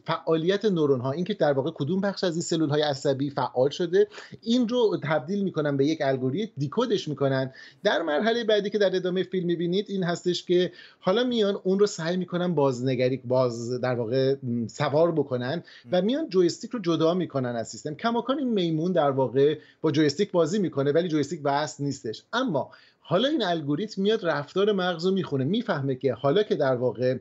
فعالیت 0.06 0.66
نورون 0.66 1.02
ها 1.02 1.12
اینکه 1.12 1.34
در 1.34 1.54
واقع 1.54 1.72
کدوم 1.74 2.02
بخش 2.02 2.21
از 2.24 2.34
این 2.34 2.42
سلول 2.42 2.70
های 2.70 2.82
عصبی 2.82 3.30
فعال 3.30 3.70
شده. 3.70 4.08
این 4.42 4.68
رو 4.68 5.00
تبدیل 5.04 5.44
می‌کنن 5.44 5.78
به 5.78 5.86
یک 5.86 6.00
الگوریتم 6.02 6.54
دیکودش 6.58 7.08
می‌کنن. 7.08 7.54
در 7.84 8.02
مرحله 8.02 8.44
بعدی 8.44 8.70
که 8.70 8.78
در 8.78 8.96
ادامه 8.96 9.24
فیلم 9.24 9.46
می‌بینید 9.46 9.86
این 9.90 10.04
هستش 10.04 10.46
که 10.46 10.72
حالا 11.00 11.24
میان 11.24 11.60
اون 11.64 11.80
رو 11.80 11.88
سعی 11.88 12.18
می‌کنن 12.18 12.56
بازنگری 12.56 13.18
باز 13.18 13.80
در 13.82 13.96
واقع 13.96 14.36
سوار 14.68 15.12
بکنن 15.12 15.64
و 15.92 16.02
میان 16.02 16.30
جویستیک 16.30 16.72
رو 16.72 16.80
جدا 16.80 17.14
می‌کنن 17.14 17.56
از 17.56 17.70
سیستم. 17.70 17.96
کماکان 17.96 18.40
این 18.40 18.50
میمون 18.50 18.92
در 18.92 19.12
واقع 19.12 19.58
با 19.82 19.92
جویستیک 19.92 20.32
بازی 20.32 20.60
می‌کنه 20.60 20.92
ولی 20.92 21.08
جویستیک 21.08 21.42
وصل 21.44 21.84
نیستش. 21.84 22.24
اما 22.34 22.72
حالا 23.04 23.28
این 23.28 23.44
الگوریتم 23.44 24.02
میاد 24.02 24.26
رفتار 24.26 24.72
مغز 24.72 25.06
رو 25.06 25.12
می‌خونه. 25.12 25.44
می‌فهمه 25.44 25.96
که 25.96 26.14
حالا 26.14 26.44
که 26.44 26.56
در 26.56 26.76
واقع 26.76 27.18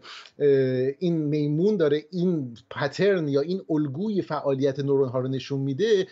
این 0.99 1.16
میمون 1.16 1.77
داره 1.77 2.05
این 2.11 2.55
پترن 2.71 3.29
یا 3.29 3.40
این 3.40 3.62
الگوی 3.71 4.23
فعالیت 4.23 4.81
نورون 4.81 5.09
ها 5.09 5.19
رو 5.19 5.29
نشون 5.29 5.61
میده 5.61 6.07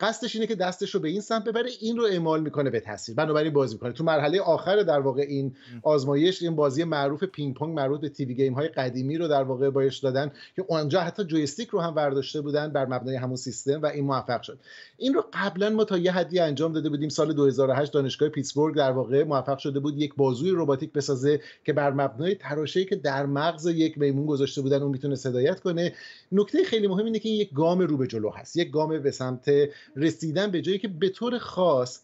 قصدش 0.00 0.34
اینه 0.34 0.46
که 0.46 0.54
دستش 0.54 0.94
رو 0.94 1.00
به 1.00 1.08
این 1.08 1.20
سمت 1.20 1.44
ببره 1.44 1.70
این 1.80 1.96
رو 1.96 2.04
اعمال 2.04 2.40
می‌کنه 2.40 2.70
به 2.70 2.80
تصویر 2.80 3.16
بنابراین 3.16 3.52
بازی 3.52 3.74
می‌کنه. 3.74 3.92
تو 3.92 4.04
مرحله 4.04 4.40
آخر 4.40 4.82
در 4.82 5.00
واقع 5.00 5.22
این 5.28 5.56
آزمایش 5.82 6.42
این 6.42 6.56
بازی 6.56 6.84
معروف 6.84 7.24
پینگ 7.24 7.54
پونگ 7.54 7.76
مربوط 7.76 8.00
به 8.00 8.08
TV 8.08 8.34
game 8.34 8.54
های 8.54 8.68
قدیمی 8.68 9.18
رو 9.18 9.28
در 9.28 9.42
واقع 9.42 9.70
بهش 9.70 9.98
دادن 9.98 10.32
که 10.56 10.64
اونجا 10.68 11.00
حتی 11.00 11.24
joystick 11.24 11.68
رو 11.68 11.80
هم 11.80 11.94
برداشته 11.94 12.40
بودن 12.40 12.72
بر 12.72 12.86
مبنای 12.86 13.16
همون 13.16 13.36
سیستم 13.36 13.82
و 13.82 13.86
این 13.86 14.04
موفق 14.04 14.42
شد. 14.42 14.58
این 14.96 15.14
رو 15.14 15.24
قبلا 15.32 15.70
ما 15.70 15.84
تا 15.84 15.98
یه 15.98 16.12
حدی 16.12 16.38
انجام 16.38 16.72
داده 16.72 16.88
بودیم. 16.88 17.08
سال 17.08 17.32
2008 17.32 17.92
دانشگاه 17.92 18.28
پیتسبورگ 18.28 18.76
در 18.76 18.92
واقع 18.92 19.05
موفق 19.14 19.58
شده 19.58 19.80
بود 19.80 19.98
یک 19.98 20.14
بازوی 20.14 20.50
رباتیک 20.54 20.92
بسازه 20.92 21.40
که 21.64 21.72
بر 21.72 21.90
مبنای 21.90 22.34
تراشه‌ای 22.34 22.86
که 22.86 22.96
در 22.96 23.26
مغز 23.26 23.66
یک 23.66 23.98
میمون 23.98 24.26
گذاشته 24.26 24.62
بودن 24.62 24.82
اون 24.82 24.92
می‌تونه 24.92 25.14
هدایت 25.14 25.60
کنه. 25.60 25.92
نکته 26.32 26.64
خیلی 26.64 26.86
مهم 26.86 27.04
اینه 27.04 27.18
که 27.18 27.28
این 27.28 27.40
یک 27.40 27.52
گام 27.52 27.80
رو 27.80 27.96
به 27.96 28.06
جلو 28.06 28.30
هست. 28.30 28.56
یک 28.56 28.70
گام 28.70 29.02
به 29.02 29.10
سمت 29.10 29.50
رسیدن 29.96 30.50
به 30.50 30.62
جایی 30.62 30.78
که 30.78 30.88
به 30.88 31.08
طور 31.08 31.38
خاص 31.38 32.00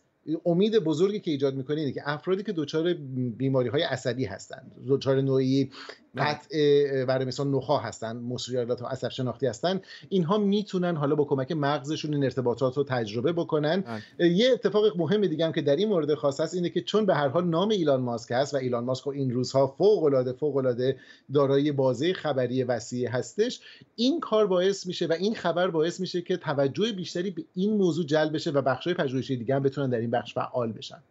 امید 0.46 0.78
بزرگی 0.78 1.20
که 1.20 1.30
ایجاد 1.30 1.54
می‌کنه 1.54 1.80
اینه 1.80 1.92
که 1.92 2.02
افرادی 2.04 2.42
که 2.42 2.52
دچار 2.52 2.94
بیماری 3.36 3.68
های 3.68 3.82
عصبی 3.82 4.24
هستند 4.24 4.72
دچار 4.88 5.20
نوعی 5.20 5.70
قطع 6.16 7.04
برای 7.04 7.24
مثال 7.24 7.48
نخا 7.48 7.78
هستن 7.78 8.16
مصریالات 8.16 8.82
و 8.82 8.86
عصب 8.86 9.08
شناختی 9.08 9.46
هستن. 9.46 9.80
اینها 10.08 10.38
می‌تونن 10.38 10.96
حالا 10.96 11.14
با 11.14 11.24
کمک 11.24 11.52
مغزشون 11.52 12.14
این 12.14 12.24
ارتباطات 12.24 12.76
رو 12.76 12.84
تجربه 12.84 13.32
بکنن. 13.32 13.84
یه 14.18 14.52
اتفاق 14.52 14.96
مهم 14.96 15.26
دیگه 15.26 15.44
هم 15.44 15.52
که 15.52 15.62
در 15.62 15.76
این 15.76 15.88
مورد 15.88 16.14
خاص 16.14 16.40
هست 16.40 16.54
اینه 16.54 16.68
که 16.68 16.80
چون 16.80 17.06
به 17.06 17.14
هر 17.14 17.28
حال 17.28 17.48
نام 17.48 17.68
ایلان 17.68 18.00
ماسک 18.00 18.32
هست 18.32 18.54
و 18.54 18.56
ایلان 18.56 18.84
ماسک 18.84 19.08
این 19.08 19.30
روزها 19.30 19.66
فوق 19.66 20.04
العاده 20.04 20.32
فوق 20.32 20.56
العاده 20.56 20.96
دارای 21.34 21.72
بازه 21.72 22.12
خبری 22.12 22.62
وسیع 22.62 23.08
هستش 23.08 23.60
این 23.96 24.20
کار 24.20 24.46
باعث 24.46 24.86
میشه 24.86 25.06
و 25.06 25.12
این 25.12 25.34
خبر 25.34 25.70
باعث 25.70 26.00
میشه 26.00 26.22
که 26.22 26.36
توجه 26.36 26.92
بیشتری 26.92 27.30
به 27.30 27.44
این 27.54 27.76
موضوع 27.76 28.06
جلب 28.06 28.34
بشه 28.34 28.50
و 28.50 28.62
بخش‌های 28.62 28.94
پژوهشی 28.94 29.36
دیگه 29.36 29.54
هم 29.54 29.62
بتونن 29.62 29.90
در 29.90 29.98
این 29.98 30.10
بخش 30.10 30.34
فعال 30.34 30.72
بشن. 30.72 31.02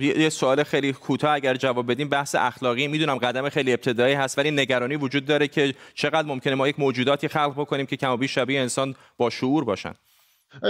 یه 0.00 0.28
سوال 0.28 0.62
خیلی 0.62 0.92
کوتاه 0.92 1.34
اگر 1.34 1.54
جواب 1.54 1.90
بدیم. 1.90 2.08
بحث 2.08 2.34
اخلاقی 2.34 2.88
می‌دونم 2.88 3.18
قدم 3.18 3.48
خیلی 3.48 3.72
ابتدایی 3.72 4.14
هست 4.14 4.38
ولی 4.38 4.50
نگرانی 4.50 4.96
وجود 4.96 5.24
داره 5.24 5.48
که 5.48 5.74
چقدر 5.94 6.28
ممکنه 6.28 6.54
ما 6.54 6.68
یک 6.68 6.80
موجوداتی 6.80 7.28
خلق 7.28 7.52
بکنیم 7.56 7.86
که 7.86 7.96
کم 7.96 8.10
و 8.10 8.16
بیش 8.16 8.34
شبیه 8.34 8.60
انسان 8.60 8.94
با 9.16 9.30
شعور 9.30 9.64
باشن. 9.64 9.94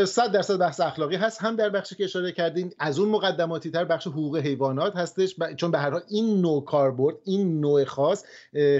صد 0.05 0.33
درصد 0.33 0.59
بحث 0.59 0.81
اخلاقی 0.81 1.17
هست. 1.17 1.43
هم 1.43 1.57
در 1.57 1.71
بخشی 1.71 1.95
که 1.95 2.05
اشاره 2.05 2.33
کردین 2.33 2.73
از 2.79 2.99
اون 2.99 3.09
مقدماتی 3.09 3.71
تر 3.71 3.85
بخش 3.85 4.07
حقوق 4.07 4.37
حیوانات 4.37 4.97
هستش 4.97 5.37
چون 5.57 5.71
به 5.71 5.79
هر 5.79 5.91
حال 5.91 6.03
این 6.09 6.41
نوع 6.41 6.65
کاربرد 6.65 7.17
این 7.25 7.61
نوع 7.61 7.85
خاص 7.85 8.25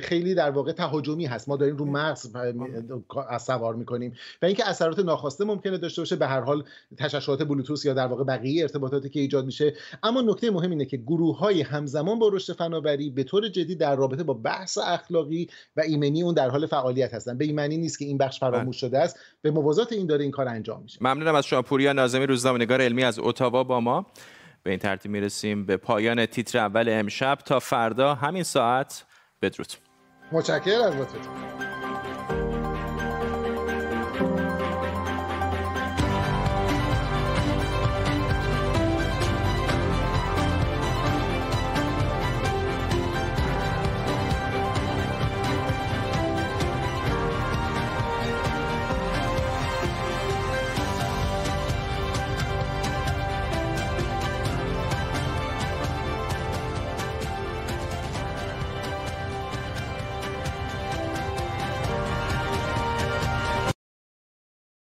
خیلی 0.03 0.35
در 0.35 0.51
واقع 0.51 0.73
تهاجمی 0.73 1.27
هست. 1.27 1.49
ما 1.49 1.57
داریم 1.57 1.77
رو 1.77 1.85
مغز 1.85 2.31
سوار 3.41 3.75
می‌کنیم. 3.75 4.15
و 4.43 4.47
اینکه 4.47 4.69
اثرات 4.69 4.99
ناخواسته 4.99 5.45
ممکنه 5.45 5.79
داشته 5.79 6.03
باشه 6.03 6.17
به 6.17 6.27
هر 6.27 6.41
حال 6.41 6.65
تشعشعات 6.97 7.43
بلوتوث 7.43 7.85
یا 7.85 7.95
در 7.95 8.07
واقع 8.07 8.25
بقیه 8.25 8.63
ارتباطاتی 8.63 9.09
که 9.09 9.21
ایجاد 9.21 9.47
میشه. 9.47 9.75
اما 10.03 10.21
نکته 10.21 10.51
مهم 10.51 10.71
اینه 10.71 10.85
که 10.85 10.97
گروه 10.97 11.39
های 11.39 11.63
همزمان 11.63 12.19
با 12.19 12.29
رشد 12.29 12.53
فناوری 12.53 13.11
به 13.11 13.25
طور 13.25 13.49
جدی 13.49 13.75
در 13.75 13.97
رابطه 13.97 14.23
با 14.23 14.35
بحث 14.35 14.79
اخلاقی 14.79 15.49
و 15.77 15.81
ایمنی 15.81 16.23
اون 16.23 16.35
در 16.35 16.49
حال 16.49 16.67
فعالیت 16.67 17.15
هستن. 17.15 17.39
به 17.39 17.45
این 17.45 17.55
معنی 17.55 17.77
نیست 17.77 17.99
که 17.99 18.05
این 18.05 18.19
بخش 18.19 18.41
فراموش 18.41 18.81
شده 18.81 18.99
است. 18.99 19.19
به 19.43 19.51
موازات 19.51 19.93
این 19.93 20.07
داره 20.07 20.23
این 20.23 20.31
کار 20.31 20.49
انجام 20.49 20.87
میشه 20.91 21.05
ممنونم 21.05 21.35
از 21.35 21.47
شما 21.47 21.63
پوریا 21.63 21.93
نازمی 21.93 22.27
روزنامه‌نگار 22.27 22.81
علمی 22.81 23.05
از 23.05 23.19
اتاوا 23.19 23.65
با 23.65 23.81
ما. 23.81 24.07
به 24.63 24.71
این 24.71 24.79
ترتیب 24.79 25.11
می‌رسیم 25.11 25.67
به 25.67 25.77
پایان 25.77 26.27
تیتر 26.27 26.59
اول 26.59 26.89
امشب. 26.89 27.39
تا 27.45 27.59
فردا 27.59 28.15
همین 28.15 28.43
ساعت 28.43 29.05
بدرود. 29.43 29.73
متشکرم 30.33 30.83
از 30.83 30.95